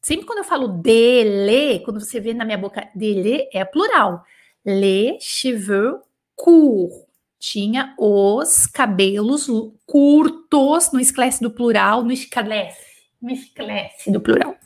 [0.00, 3.64] sempre quando eu falo de, lê, quando você vê na minha boca de lê, é
[3.66, 4.24] plural.
[4.64, 6.00] Les cheveux
[6.36, 7.06] courts.
[7.38, 9.48] Tinha os cabelos
[9.84, 14.56] curtos, não esclarece do plural, não esclarece me esclarece do plural.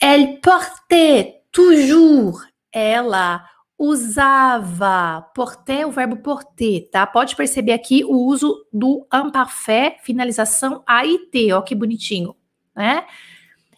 [0.00, 3.44] Elle portait toujours, ela
[3.78, 7.06] usava, porter o verbo porter, tá?
[7.06, 12.34] Pode perceber aqui o uso do imparfait, finalização AIT, ó que bonitinho,
[12.74, 13.04] né?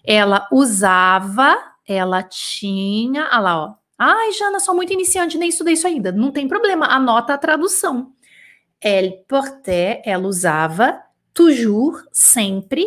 [0.04, 3.74] Ela usava, ela tinha, olha lá, ó.
[3.98, 6.12] Ai, Jana, sou muito iniciante, nem estudei isso ainda.
[6.12, 8.12] Não tem problema, anota a tradução.
[8.80, 11.02] Elle portait, ela usava,
[11.34, 12.86] toujours, sempre,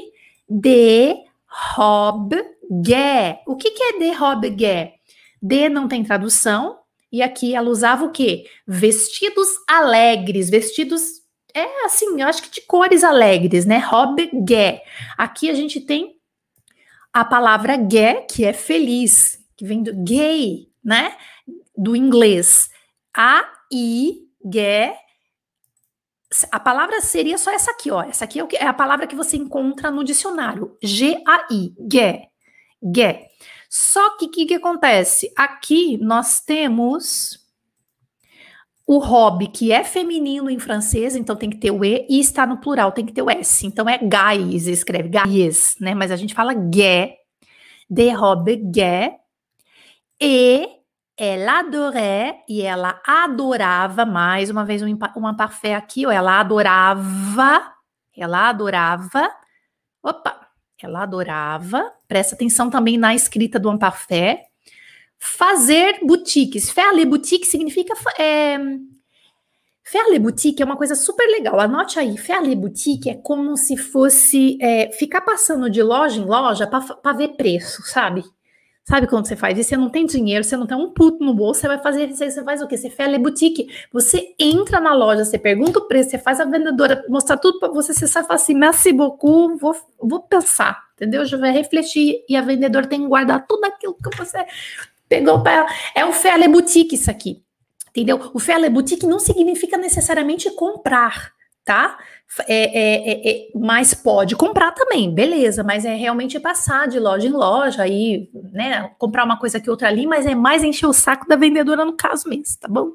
[0.50, 2.42] de robe
[2.82, 3.42] gué.
[3.46, 4.94] O que, que é de robe gué?
[5.42, 6.80] De não tem tradução,
[7.12, 8.46] e aqui ela usava o quê?
[8.66, 11.22] Vestidos alegres, vestidos,
[11.54, 13.80] é assim, eu acho que de cores alegres, né?
[13.80, 14.82] Robe gué.
[15.18, 16.16] Aqui a gente tem
[17.12, 21.16] a palavra gué, que é feliz, que vem do gay, né?
[21.78, 22.70] Do inglês.
[23.16, 24.98] A, I, gué,
[26.52, 28.02] a palavra seria só essa aqui, ó.
[28.04, 30.78] Essa aqui é, é a palavra que você encontra no dicionário.
[30.82, 32.30] G-A-I, gué.
[32.84, 33.28] Gué.
[33.70, 35.32] Só que o que, que acontece?
[35.36, 37.40] Aqui nós temos
[38.86, 42.46] o hobby, que é feminino em francês, então tem que ter o E, e está
[42.46, 43.66] no plural, tem que ter o S.
[43.66, 45.94] Então é guys, escreve guys, né?
[45.94, 47.16] Mas a gente fala gué,
[47.90, 49.21] de robe gué,
[50.22, 50.70] e
[51.18, 57.74] ela adorait e ela adorava, mais uma vez um, uma parfé aqui, ela adorava,
[58.16, 59.32] ela adorava,
[60.04, 60.48] opa,
[60.82, 64.44] ela adorava, presta atenção também na escrita do Amparfé,
[65.18, 66.70] fazer boutiques.
[66.70, 68.58] Faire les boutiques significa é,
[69.84, 71.60] Faire les boutiques é uma coisa super legal.
[71.60, 76.26] Anote aí, faire les boutiques é como se fosse é, ficar passando de loja em
[76.26, 78.24] loja para ver preço, sabe?
[78.84, 79.70] Sabe quando você faz isso?
[79.70, 82.18] Você não tem dinheiro, você não tem um puto no bolso, você vai fazer isso,
[82.18, 82.76] você faz o quê?
[82.76, 83.70] Você faz boutique.
[83.94, 87.70] Você entra na loja, você pergunta o preço, você faz a vendedora mostrar tudo para
[87.70, 91.24] você, você sai fala assim, merci beaucoup, vou, vou pensar, entendeu?
[91.26, 94.44] Já vai refletir e a vendedora tem que guardar tudo aquilo que você
[95.08, 95.68] pegou para ela.
[95.94, 97.44] É um faire boutique isso aqui,
[97.92, 98.32] entendeu?
[98.34, 101.32] O faire boutique não significa necessariamente comprar,
[101.64, 101.98] tá?
[102.48, 107.28] É, é, é, é, mas pode comprar também, beleza, mas é realmente passar de loja
[107.28, 108.90] em loja aí, né?
[108.98, 111.94] Comprar uma coisa aqui, outra ali, mas é mais encher o saco da vendedora no
[111.94, 112.94] caso mesmo, tá bom?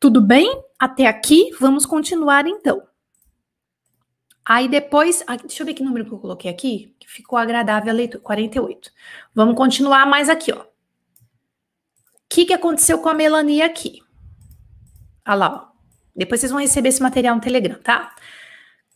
[0.00, 0.62] Tudo bem?
[0.78, 2.82] Até aqui, vamos continuar então.
[4.44, 7.94] Aí depois, deixa eu ver que número que eu coloquei aqui, que ficou agradável a
[7.94, 8.90] leitura, 48.
[9.34, 10.60] Vamos continuar mais aqui, ó.
[10.60, 10.66] O
[12.28, 14.02] que, que aconteceu com a Melania aqui?
[15.26, 15.73] Olha lá, ó.
[16.14, 18.14] Depois vocês vão receber esse material no Telegram, tá?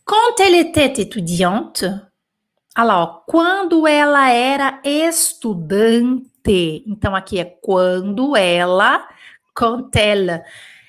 [0.05, 6.83] Quand elle était étudiante, olha lá, ó, quando ela era estudante.
[6.87, 9.07] Então aqui é quando ela,
[9.53, 10.41] quand elle.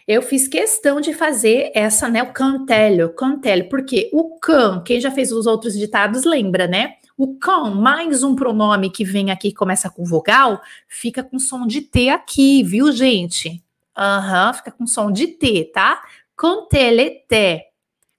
[0.09, 5.11] Eu fiz questão de fazer essa, né, o cantelho, cantelho, porque o can, quem já
[5.11, 6.95] fez os outros ditados lembra, né?
[7.17, 11.67] O can mais um pronome que vem aqui que começa com vogal, fica com som
[11.67, 13.63] de T aqui, viu, gente?
[13.97, 16.01] Aham, uhum, fica com som de T, tá?
[16.41, 16.71] Quand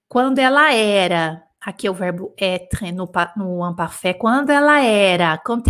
[0.07, 3.75] quando ela era, aqui é o verbo être no, no
[4.19, 5.63] quando ela era, quand.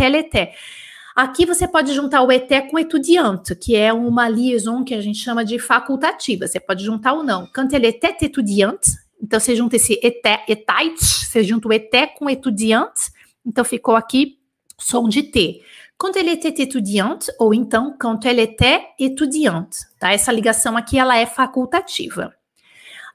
[1.16, 5.18] Aqui você pode juntar o eté com etudiante, que é uma liaison que a gente
[5.18, 6.46] chama de facultativa.
[6.46, 7.48] Você pode juntar ou não.
[7.54, 13.10] Quand était étudiante, então você junta esse eté, etait, você junta o eté com etudiante,
[13.46, 14.38] então ficou aqui
[14.78, 15.62] som de T.
[15.96, 20.12] Quand elle était étudiante, ou então quand elle était étudiante, tá?
[20.12, 22.34] Essa ligação aqui, ela é facultativa.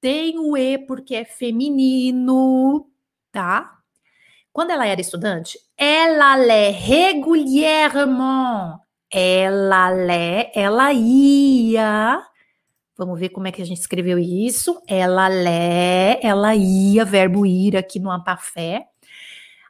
[0.00, 2.86] Tem o E porque é feminino,
[3.32, 3.72] tá?
[4.52, 8.78] Quando ela era estudante, ela lê régulièrement.
[9.10, 12.22] Ela lê, ela ia.
[12.96, 14.80] Vamos ver como é que a gente escreveu isso.
[14.86, 18.86] Ela lê, ela ia, verbo ir aqui no Ampafé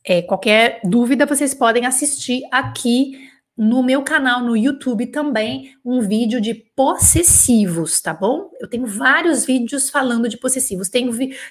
[0.05, 6.41] É, qualquer dúvida, vocês podem assistir aqui no meu canal no YouTube também um vídeo
[6.41, 8.49] de possessivos, tá bom?
[8.59, 10.89] Eu tenho vários vídeos falando de possessivos.
[10.89, 11.07] Tem,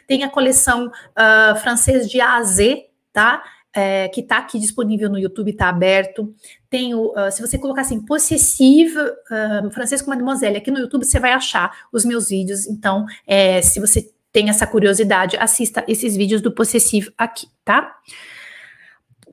[0.06, 3.42] tem a coleção uh, francês de A a Z, tá?
[3.74, 6.34] É, que tá aqui disponível no YouTube, tá aberto.
[6.68, 11.04] Tem o, uh, se você colocar assim, possessivo, uh, francês com mademoiselle, aqui no YouTube
[11.04, 12.66] você vai achar os meus vídeos.
[12.66, 17.94] Então, é, se você tem essa curiosidade, assista esses vídeos do possessivo aqui, tá?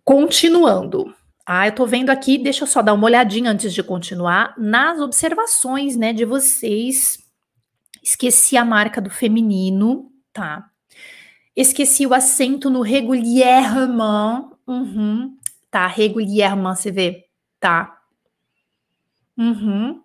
[0.09, 1.13] Continuando.
[1.45, 4.99] Ah, eu tô vendo aqui, deixa eu só dar uma olhadinha antes de continuar nas
[4.99, 7.19] observações, né, de vocês.
[8.01, 10.67] Esqueci a marca do feminino, tá?
[11.55, 14.49] Esqueci o acento no regulierement.
[14.65, 15.37] Uhum.
[15.69, 17.27] Tá, regulierement, você vê?
[17.59, 17.99] Tá.
[19.37, 20.01] Uhum.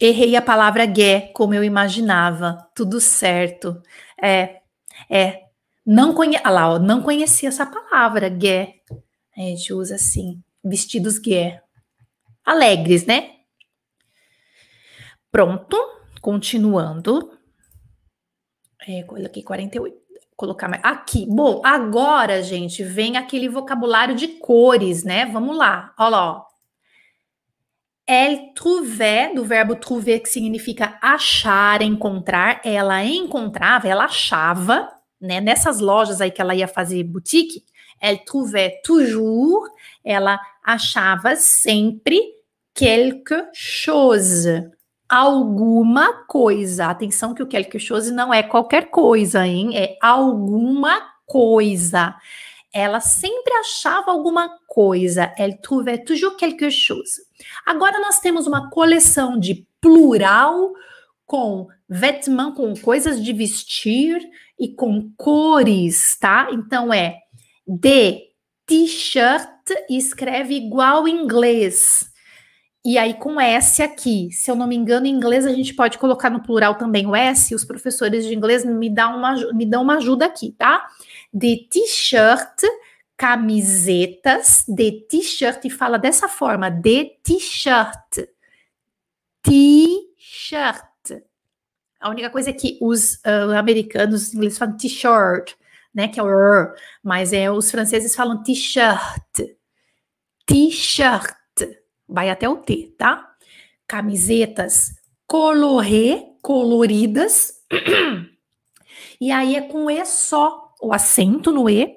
[0.00, 2.68] Errei a palavra gué, como eu imaginava.
[2.74, 3.80] Tudo certo.
[4.20, 4.62] É,
[5.08, 5.41] é,
[5.84, 6.38] não conhe...
[6.42, 8.76] ah lá, ó, não conhecia essa palavra, gué.
[9.36, 11.62] A gente usa assim, vestidos gué.
[12.44, 13.30] Alegres, né?
[15.30, 15.76] Pronto,
[16.20, 17.32] continuando.
[18.86, 20.02] É, coloquei 48.
[20.36, 20.82] Colocar mais.
[20.84, 21.26] Aqui.
[21.28, 25.26] Bom, agora, gente, vem aquele vocabulário de cores, né?
[25.26, 25.94] Vamos lá.
[25.98, 26.46] Olha lá.
[28.06, 32.60] Elle trouvait, do verbo trouver, que significa achar, encontrar.
[32.64, 34.88] Ela encontrava, ela achava
[35.22, 35.40] né?
[35.40, 37.64] Nessas lojas aí que ela ia fazer boutique,
[38.00, 39.70] elle trouvait toujours,
[40.04, 42.20] ela achava sempre
[42.74, 44.68] quelque chose,
[45.08, 46.86] alguma coisa.
[46.86, 49.76] Atenção que o quelque chose não é qualquer coisa, hein?
[49.76, 52.14] É alguma coisa.
[52.74, 55.32] Ela sempre achava alguma coisa.
[55.38, 57.22] Elle trouvait toujours quelque chose.
[57.64, 60.72] Agora nós temos uma coleção de plural
[61.26, 64.20] com vêtements, com coisas de vestir
[64.58, 66.48] e com cores, tá?
[66.52, 67.18] Então é
[67.66, 68.32] de
[68.66, 69.48] t-shirt
[69.88, 72.10] e escreve igual em inglês.
[72.84, 75.98] E aí com S aqui, se eu não me engano, em inglês a gente pode
[75.98, 79.82] colocar no plural também o S, os professores de inglês me dão uma, me dão
[79.82, 80.88] uma ajuda aqui, tá?
[81.32, 82.62] De t-shirt,
[83.16, 88.26] camisetas, de t-shirt, e fala dessa forma, de t-shirt.
[89.42, 90.91] T-shirt.
[92.02, 95.52] A única coisa é que os uh, americanos, os ingleses falam t-shirt,
[95.94, 96.08] né?
[96.08, 99.40] Que é o r, mas é, os franceses falam t-shirt.
[100.44, 101.32] T-shirt.
[102.08, 103.34] Vai até o T, tá?
[103.86, 105.00] Camisetas
[105.32, 107.54] colorê, coloridas.
[109.18, 111.96] e aí é com E só, o acento no E,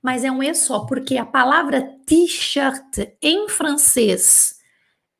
[0.00, 4.60] mas é um E só, porque a palavra t-shirt em francês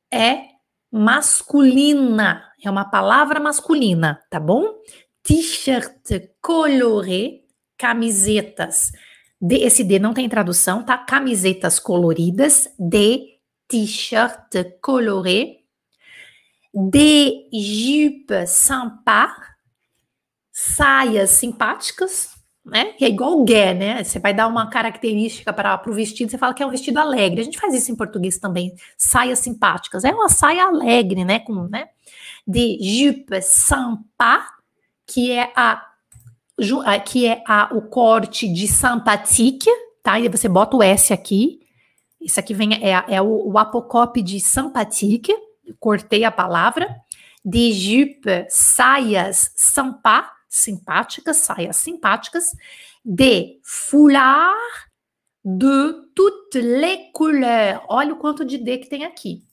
[0.08, 0.42] é
[0.88, 2.47] masculina.
[2.64, 4.74] É uma palavra masculina, tá bom?
[5.22, 7.40] T-shirt coloré,
[7.76, 8.92] camisetas
[9.40, 10.98] De, esse D não tem tradução, tá?
[10.98, 13.38] Camisetas coloridas, de
[13.68, 15.58] t-shirt coloré,
[16.74, 19.32] de jupe sympa,
[20.52, 22.30] saias simpáticas,
[22.64, 22.92] né?
[22.94, 24.02] Que é igual gué, né?
[24.02, 27.40] Você vai dar uma característica para o vestido, você fala que é um vestido alegre.
[27.40, 28.74] A gente faz isso em português também.
[28.96, 30.04] Saias simpáticas.
[30.04, 31.38] É uma saia alegre, né?
[31.38, 31.88] Com, né?
[32.48, 34.46] De jupe sympa,
[35.06, 35.84] que é a
[37.04, 39.70] que é a, o corte de sympathique,
[40.02, 40.18] tá?
[40.18, 41.60] E você bota o S aqui.
[42.20, 45.32] Isso aqui vem é, é o, o apocope de sympathique.
[45.78, 46.88] Cortei a palavra.
[47.44, 52.46] De jupe, saias sympa, simpáticas, saias simpáticas,
[53.04, 54.58] de foulard
[55.44, 57.80] de toutes les couleurs.
[57.88, 59.47] Olha o quanto de D que tem aqui.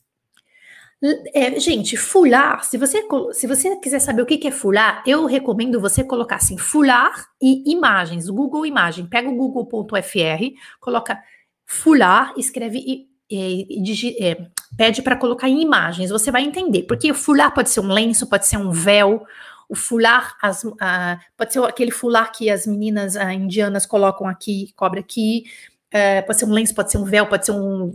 [1.34, 5.80] É, gente, foulard, se você, se você quiser saber o que é foulard, eu recomendo
[5.80, 9.06] você colocar assim, foulard e imagens, Google Imagem.
[9.06, 11.22] Pega o google.fr, coloca
[11.66, 16.84] foulard, escreve e, e, e é, pede para colocar em imagens, você vai entender.
[16.84, 19.26] Porque o foulard pode ser um lenço, pode ser um véu,
[19.70, 20.64] o fular, as,
[21.36, 25.46] pode ser aquele fular que as meninas uh, indianas colocam aqui, cobre aqui,
[25.94, 27.92] uh, pode ser um lenço, pode ser um véu, pode ser um.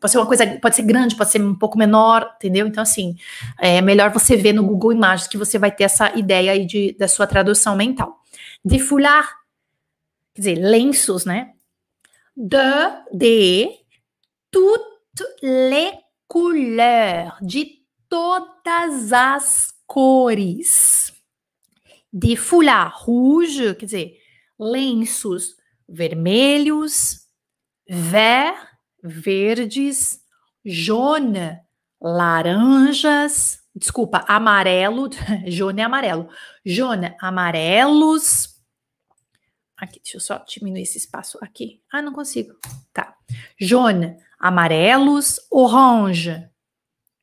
[0.00, 2.66] Pode ser uma coisa, pode ser grande, pode ser um pouco menor, entendeu?
[2.66, 3.16] Então, assim,
[3.58, 6.96] é melhor você ver no Google Imagens que você vai ter essa ideia aí de,
[6.98, 8.20] da sua tradução mental.
[8.64, 9.28] De fular,
[10.34, 11.52] quer dizer, lenços, né?
[12.36, 12.58] De,
[13.12, 13.68] de,
[14.50, 15.92] toutes les
[16.26, 21.12] couleurs, de todas as cores.
[22.12, 24.16] De foulard rouge, quer dizer,
[24.58, 25.56] lenços
[25.88, 27.26] vermelhos,
[27.88, 30.20] vert, verdes,
[30.64, 31.60] jaune,
[32.00, 35.08] laranjas, desculpa, amarelo,
[35.46, 36.28] jaune é amarelo,
[36.64, 38.56] jaune, amarelos.
[39.76, 41.82] Aqui, deixa eu só diminuir esse espaço aqui.
[41.92, 42.54] Ah, não consigo.
[42.92, 43.14] Tá.
[43.60, 46.48] Jaune, amarelos, orange,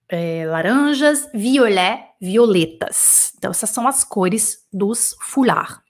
[0.08, 3.34] é, laranjas, violet, violetas.
[3.36, 5.82] Então, essas são as cores dos foulard.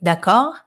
[0.00, 0.63] D'accord?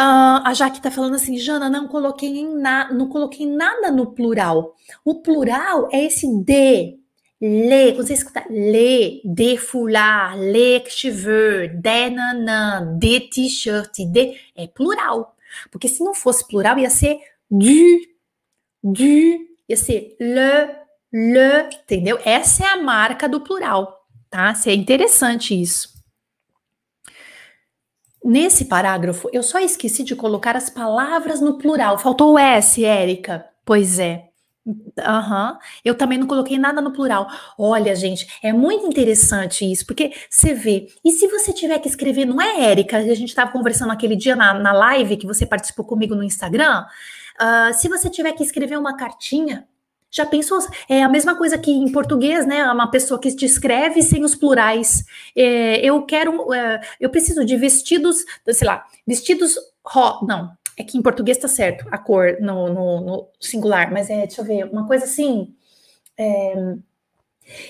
[0.00, 4.74] Uh, a Jaque tá falando assim, Jana, não coloquei na, não coloquei nada no plural.
[5.04, 6.98] O plural é esse de,
[7.38, 14.66] le, quando você escuta le, de foulard, le cheveux, de nanã, de t-shirt, de, é
[14.66, 15.36] plural.
[15.70, 17.18] Porque se não fosse plural, ia ser
[17.50, 18.00] du,
[18.82, 19.38] du,
[19.68, 20.76] ia ser le,
[21.12, 22.18] le, entendeu?
[22.24, 24.54] Essa é a marca do plural, tá?
[24.64, 25.99] É interessante isso.
[28.24, 31.98] Nesse parágrafo, eu só esqueci de colocar as palavras no plural.
[31.98, 33.46] Faltou o S, Érica.
[33.64, 34.30] Pois é.
[34.98, 35.52] Aham.
[35.52, 35.58] Uhum.
[35.84, 37.26] Eu também não coloquei nada no plural.
[37.58, 40.86] Olha, gente, é muito interessante isso, porque você vê.
[41.04, 42.98] E se você tiver que escrever, não é, Érica?
[42.98, 46.84] A gente estava conversando aquele dia na, na live que você participou comigo no Instagram.
[47.40, 49.66] Uh, se você tiver que escrever uma cartinha,
[50.10, 50.58] já pensou?
[50.88, 52.64] É a mesma coisa que em português, né?
[52.70, 55.04] Uma pessoa que te escreve sem os plurais.
[55.36, 60.98] É, eu quero, é, eu preciso de vestidos, sei lá, vestidos ro, não, é que
[60.98, 64.64] em português tá certo a cor no, no, no singular, mas é, deixa eu ver,
[64.64, 65.54] uma coisa assim.
[66.18, 66.54] É,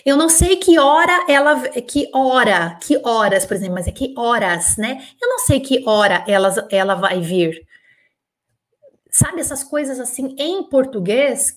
[0.04, 4.14] eu não sei que hora ela, que hora, que horas, por exemplo, mas é que
[4.16, 5.02] horas, né?
[5.20, 7.66] Eu não sei que hora ela, ela vai vir.
[9.10, 11.56] Sabe essas coisas assim em português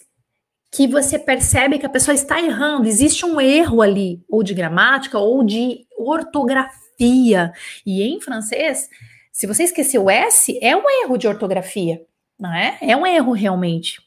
[0.73, 5.19] que você percebe que a pessoa está errando, existe um erro ali, ou de gramática,
[5.19, 7.53] ou de ortografia.
[7.85, 8.89] E em francês,
[9.31, 12.01] se você esqueceu o S, é um erro de ortografia,
[12.39, 12.79] não é?
[12.81, 14.01] É um erro realmente.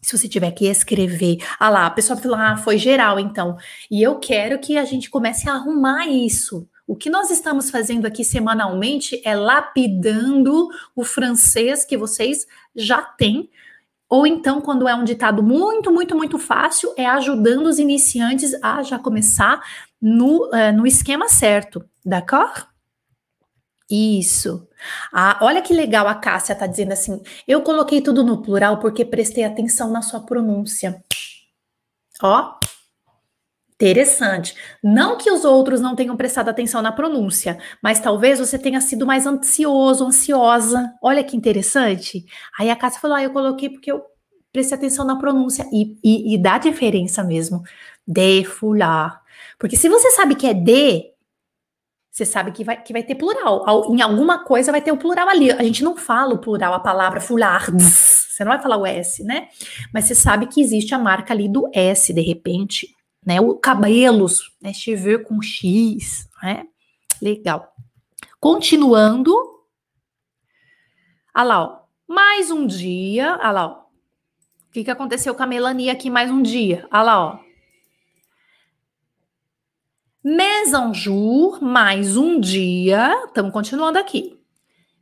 [0.00, 3.58] Se você tiver que escrever, ah lá, a pessoa fala, ah, foi geral então.
[3.90, 6.66] E eu quero que a gente comece a arrumar isso.
[6.86, 13.50] O que nós estamos fazendo aqui semanalmente é lapidando o francês que vocês já têm
[14.08, 18.82] ou então, quando é um ditado muito, muito, muito fácil, é ajudando os iniciantes a
[18.82, 19.60] já começar
[20.00, 22.66] no, uh, no esquema certo, d'accord?
[23.90, 24.68] Isso.
[25.12, 27.20] Ah, olha que legal a Cássia tá dizendo assim.
[27.46, 31.04] Eu coloquei tudo no plural porque prestei atenção na sua pronúncia.
[32.22, 32.58] Ó,
[33.78, 34.56] Interessante.
[34.82, 39.04] Não que os outros não tenham prestado atenção na pronúncia, mas talvez você tenha sido
[39.04, 40.94] mais ansioso, ansiosa.
[41.02, 42.24] Olha que interessante.
[42.58, 44.02] Aí a Cássia falou: ah, eu coloquei porque eu
[44.50, 45.66] prestei atenção na pronúncia.
[45.70, 47.62] E, e, e dá diferença mesmo.
[48.06, 49.20] De fular.
[49.58, 51.04] Porque se você sabe que é de,
[52.10, 53.92] você sabe que vai, que vai ter plural.
[53.92, 55.50] Em alguma coisa vai ter o plural ali.
[55.52, 57.66] A gente não fala o plural, a palavra fular.
[57.78, 59.48] Você não vai falar o S, né?
[59.94, 62.96] Mas você sabe que existe a marca ali do S, de repente
[63.26, 63.40] né?
[63.40, 64.72] O cabelos, né?
[65.26, 66.66] Com X, né?
[67.20, 67.74] Legal.
[68.38, 69.34] Continuando,
[71.36, 71.80] Olha lá, ó.
[72.08, 73.34] Mais um dia.
[73.34, 73.82] Olha lá, ó.
[74.68, 76.88] O que, que aconteceu com a Melanie aqui mais um dia?
[76.90, 77.38] Olha lá, ó.
[80.94, 83.24] Jour, mais um dia.
[83.26, 84.40] Estamos continuando aqui.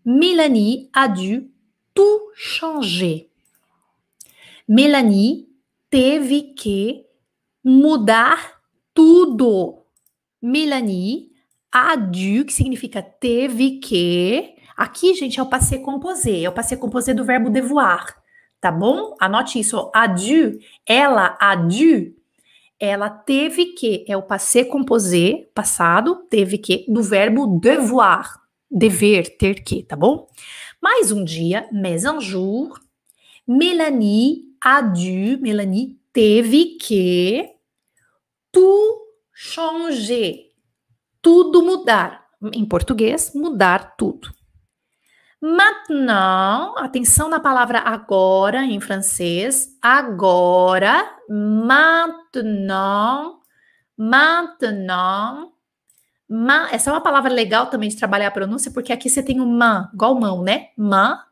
[0.05, 1.49] Melanie a dû
[1.95, 3.31] tout changer.
[4.66, 5.49] Melanie
[5.89, 7.03] teve que
[7.65, 8.61] mudar
[8.93, 9.79] tudo.
[10.41, 11.31] Melanie
[11.73, 14.55] a que significa teve que.
[14.77, 18.15] Aqui, gente, é o passé composé, é o passé composé do verbo devoir,
[18.61, 19.17] tá bom?
[19.21, 20.07] Anote isso, a
[20.87, 21.55] ela a
[22.79, 28.41] ela teve que, é o passé composé, passado, teve que, do verbo devoir,
[28.71, 30.29] dever, ter que, tá bom?
[30.83, 32.79] Mais um dia, mais un jour,
[33.47, 34.81] Melanie a
[35.41, 37.53] Melanie teve que
[38.55, 40.50] tout changer,
[41.20, 42.24] tudo mudar.
[42.52, 44.32] Em português, mudar tudo.
[45.40, 49.76] Maintenant, atenção na palavra agora em francês.
[49.82, 52.70] Agora, maintenant,
[53.96, 55.52] maintenant.
[56.26, 59.40] Ma, essa é uma palavra legal também de trabalhar a pronúncia, porque aqui você tem
[59.40, 60.68] o man, igual mão, né?
[60.78, 61.22] Man.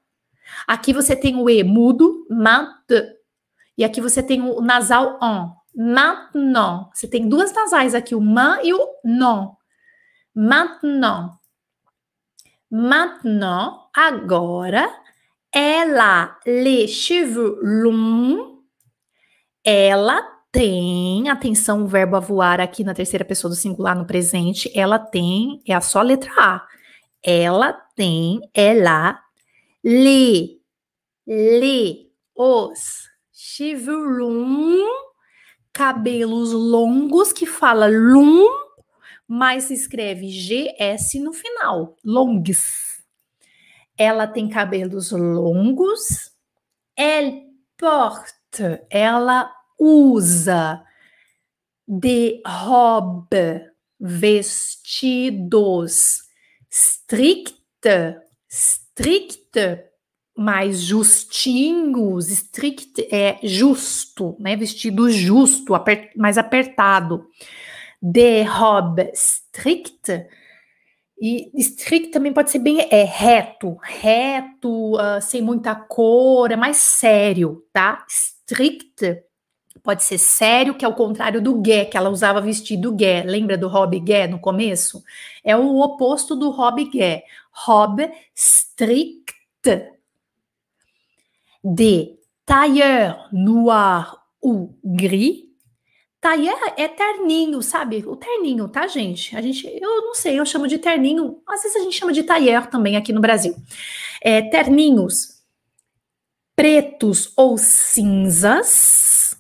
[0.67, 2.69] Aqui você tem o e mudo, mat.
[3.79, 5.62] E aqui você tem o nasal on.
[5.75, 6.91] Maintenant.
[6.93, 9.57] Você tem duas nasais aqui, o man e o non.
[10.35, 11.39] Maintenant.
[12.71, 14.91] Maintenant, agora,
[15.53, 18.63] ela, les cheveux longs,
[19.63, 24.99] ela tem, atenção, o verbo voar aqui na terceira pessoa do singular no presente, ela
[24.99, 26.67] tem, é a só letra A.
[27.23, 29.21] Ela tem, ela,
[29.85, 30.59] les,
[31.27, 35.12] les, os, cheveux longs,
[35.73, 38.47] cabelos longos, que fala long,
[39.27, 43.03] mas se escreve GS no final, longs.
[43.97, 46.31] Ela tem cabelos longos.
[46.97, 47.47] Elle
[47.77, 50.85] porte, ela usa
[51.87, 55.43] de robe, vestidos
[56.73, 59.59] strict, strict,
[60.37, 64.57] mais justinhos, strict é justo, né?
[64.57, 67.27] Vestido justo, aper, mais apertado
[68.01, 70.27] de robe strict.
[71.21, 76.79] E strict também pode ser bem é, reto, reto, uh, sem muita cor, é mais
[76.79, 78.05] sério, tá?
[78.09, 79.23] Strict
[79.83, 83.23] pode ser sério, que é o contrário do gué, que ela usava vestido gué.
[83.23, 85.03] Lembra do hobby gué no começo?
[85.45, 87.25] É o oposto do hobby gué.
[87.53, 89.33] Robe strict.
[91.63, 95.53] De tailleur noir ou gris,
[96.23, 98.05] Tailleur é terninho, sabe?
[98.07, 99.37] O terninho, tá, gente?
[99.37, 101.43] A gente, eu não sei, eu chamo de terninho.
[101.45, 103.57] Às vezes a gente chama de tailleur também aqui no Brasil.
[104.23, 105.43] É, terninhos
[106.55, 109.37] pretos ou cinzas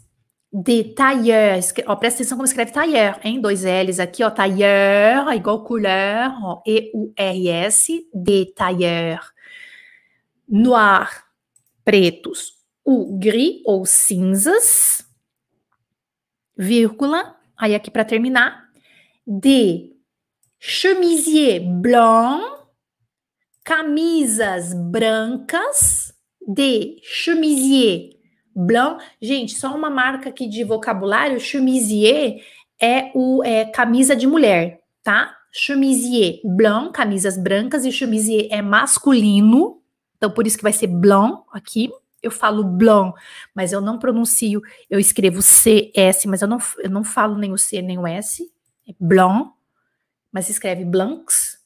[0.53, 1.61] de tailleur.
[1.87, 3.41] Ó, presta atenção como escreve tailleur, hein?
[3.41, 4.31] Dois L's aqui, ó.
[4.31, 6.63] Tailleur, igual couleur, ó.
[6.67, 9.21] E-U-R-S, de tailleur.
[10.49, 11.25] Noir,
[11.85, 12.53] pretos.
[12.85, 15.07] O gris ou cinzas
[16.57, 18.69] vírgula, aí aqui para terminar,
[19.27, 19.93] de
[20.59, 22.63] chemisier blanc,
[23.65, 26.13] camisas brancas,
[26.47, 28.11] de chemisier
[28.55, 29.03] blanc.
[29.21, 32.45] Gente, só uma marca aqui de vocabulário, chemisier
[32.81, 35.37] é o é, camisa de mulher, tá?
[35.53, 39.82] Chemisier blanc, camisas brancas, e chemisier é masculino,
[40.23, 41.91] então por isso que vai ser blanc aqui,
[42.23, 43.19] eu falo blanc,
[43.53, 47.59] mas eu não pronuncio, eu escrevo CS, mas eu não, eu não falo nem o
[47.59, 48.49] C nem o S,
[48.89, 49.51] é blanc,
[50.31, 51.59] mas escreve blancs.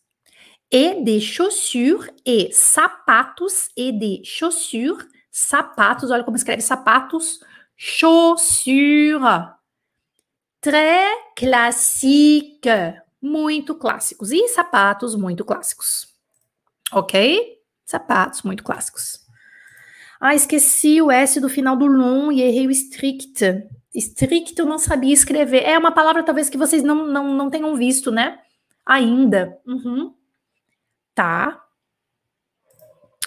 [0.73, 7.41] E de chaussures e sapatos, e de chaussures, sapatos, olha como escreve sapatos,
[7.77, 9.21] chaussure.
[10.63, 12.71] Très classique,
[13.21, 14.33] muito clássicos.
[14.33, 16.09] E sapatos muito clássicos.
[16.91, 17.56] Ok?
[17.87, 19.21] Sapatos muito clássicos.
[20.21, 23.65] Ah, esqueci o S do final do long e errei o strict.
[23.95, 25.63] Strict eu não sabia escrever.
[25.63, 28.39] É uma palavra talvez que vocês não, não, não tenham visto, né?
[28.85, 29.57] Ainda.
[29.65, 30.13] Uhum.
[31.15, 31.63] Tá.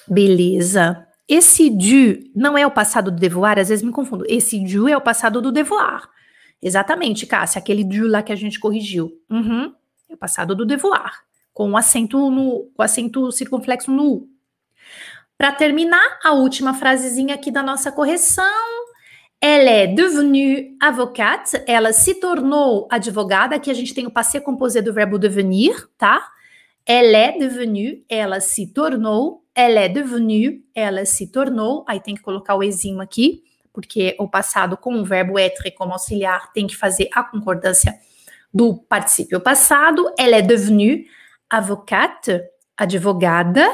[0.07, 1.07] Beleza.
[1.27, 4.25] Esse du não é o passado do devoir, às vezes me confundo.
[4.27, 6.09] Esse du é o passado do devoir.
[6.61, 9.11] Exatamente, Cássia, aquele du lá que a gente corrigiu.
[9.29, 9.73] Uhum.
[10.09, 11.21] É o passado do devoir.
[11.53, 14.38] Com o acento no, com acento circunflexo no U.
[15.39, 18.45] Para terminar, a última frasezinha aqui da nossa correção.
[19.41, 21.63] Elle est devenue avocate.
[21.65, 23.55] Ela se tornou advogada.
[23.55, 26.29] Aqui a gente tem o passé composé do verbo devenir, tá?
[26.85, 28.03] Elle est devenue.
[28.09, 29.39] Ela se tornou.
[29.59, 34.25] elle est devenue, ela se tornou, aí tem que colocar o eximo aqui, porque o
[34.25, 37.93] passado com o verbo être como auxiliar tem que fazer a concordância
[38.53, 40.13] do particípio passado.
[40.17, 41.05] Elle est devenue
[41.49, 42.41] avocate,
[42.77, 43.67] advogada,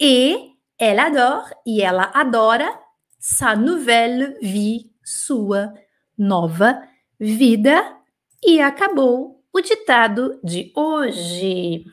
[0.00, 0.51] e
[0.82, 2.76] elle adore, e ela adora
[3.16, 5.72] sa nouvelle vie, sua
[6.18, 6.82] nova
[7.20, 7.96] vida.
[8.44, 11.84] E acabou o ditado de hoje.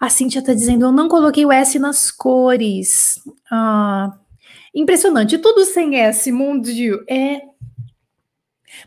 [0.00, 3.20] A Cíntia está dizendo: eu não coloquei o S nas cores.
[3.48, 4.18] Ah,
[4.74, 7.04] impressionante, tudo sem S, mon Dieu.
[7.08, 7.40] É.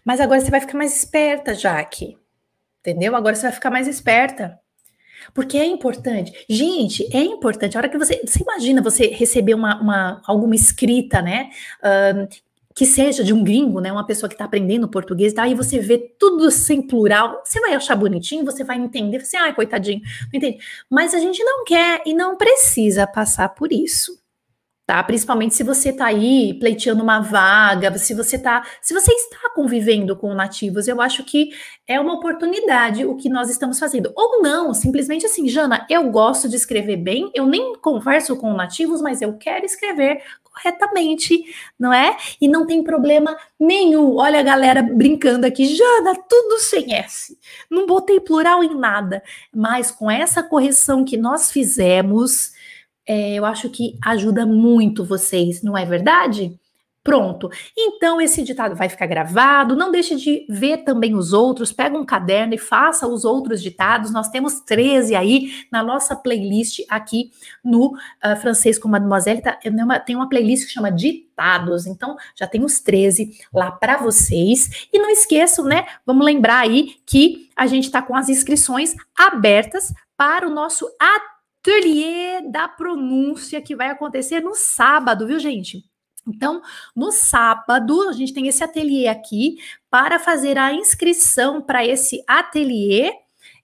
[0.03, 2.17] Mas agora você vai ficar mais esperta, Jaque.
[2.81, 3.15] Entendeu?
[3.15, 4.59] Agora você vai ficar mais esperta.
[5.34, 6.45] Porque é importante.
[6.49, 7.76] Gente, é importante.
[7.76, 8.22] A hora que você.
[8.26, 11.49] Você imagina você receber uma, uma alguma escrita, né?
[12.74, 15.47] Que seja de um gringo, né, uma pessoa que está aprendendo português, tá?
[15.55, 20.01] você vê tudo sem plural, você vai achar bonitinho, você vai entender, você, ai, coitadinho,
[20.01, 20.57] não entende.
[20.89, 24.20] Mas a gente não quer e não precisa passar por isso
[24.86, 25.01] tá?
[25.03, 30.15] Principalmente se você está aí pleiteando uma vaga, se você tá, se você está convivendo
[30.15, 31.49] com nativos, eu acho que
[31.88, 34.13] é uma oportunidade o que nós estamos fazendo.
[34.15, 39.01] Ou não, simplesmente assim, Jana, eu gosto de escrever bem, eu nem converso com nativos,
[39.01, 41.43] mas eu quero escrever corretamente,
[41.77, 42.15] não é?
[42.39, 44.15] E não tem problema nenhum.
[44.15, 47.38] Olha a galera brincando aqui, Jana, tudo sem S.
[47.69, 49.21] Não botei plural em nada,
[49.53, 52.54] mas com essa correção que nós fizemos,
[53.07, 56.57] é, eu acho que ajuda muito vocês, não é verdade?
[57.05, 57.51] Pronto.
[57.77, 59.75] Então, esse ditado vai ficar gravado.
[59.75, 61.71] Não deixe de ver também os outros.
[61.71, 64.11] Pega um caderno e faça os outros ditados.
[64.11, 67.29] Nós temos 13 aí na nossa playlist aqui
[67.63, 69.39] no uh, Francês com Mademoiselle.
[69.39, 69.55] Tá,
[70.03, 71.85] tem uma playlist que chama Ditados.
[71.85, 74.87] Então, já tem os 13 lá para vocês.
[74.91, 75.85] E não esqueçam, né?
[76.07, 80.87] Vamos lembrar aí que a gente está com as inscrições abertas para o nosso
[81.66, 85.84] ateliê da pronúncia que vai acontecer no sábado, viu, gente?
[86.28, 86.61] Então,
[86.95, 89.57] no sábado, a gente tem esse ateliê aqui
[89.89, 93.11] para fazer a inscrição para esse ateliê.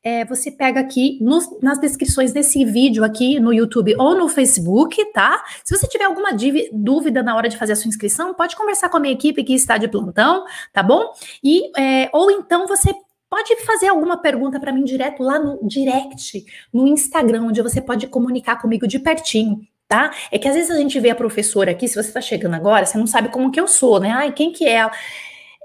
[0.03, 1.19] É, você pega aqui
[1.61, 5.43] nas descrições desse vídeo aqui no YouTube ou no Facebook, tá?
[5.63, 6.31] Se você tiver alguma
[6.71, 9.53] dúvida na hora de fazer a sua inscrição, pode conversar com a minha equipe que
[9.53, 10.43] está de plantão,
[10.73, 11.13] tá bom?
[11.43, 12.93] E é, ou então você
[13.31, 18.05] pode fazer alguma pergunta para mim direto lá no direct, no Instagram, onde você pode
[18.07, 20.11] comunicar comigo de pertinho, tá?
[20.29, 22.85] É que às vezes a gente vê a professora aqui, se você está chegando agora,
[22.85, 24.11] você não sabe como que eu sou, né?
[24.11, 24.91] Ai, quem que é ela?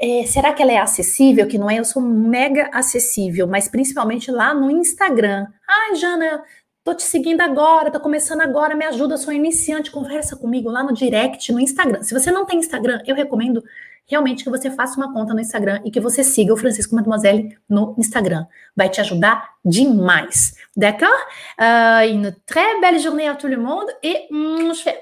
[0.01, 1.49] É, será que ela é acessível?
[1.49, 1.81] Que não é?
[1.81, 5.49] Eu sou mega acessível, mas principalmente lá no Instagram.
[5.69, 6.45] Ai, Jana,
[6.85, 10.93] tô te seguindo agora, tô começando agora, me ajuda, sou iniciante, conversa comigo lá no
[10.93, 12.05] direct, no Instagram.
[12.05, 13.61] Se você não tem Instagram, eu recomendo
[14.07, 17.57] realmente que você faça uma conta no Instagram e que você siga o Francisco Mademoiselle
[17.69, 18.47] no Instagram.
[18.75, 20.55] Vai te ajudar demais.
[20.77, 21.19] D'accord?
[21.59, 24.99] Uh, une très belle journée à tout le monde et hum, je fais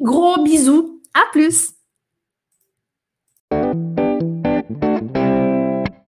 [0.00, 1.00] gros bisous.
[1.14, 1.74] À plus!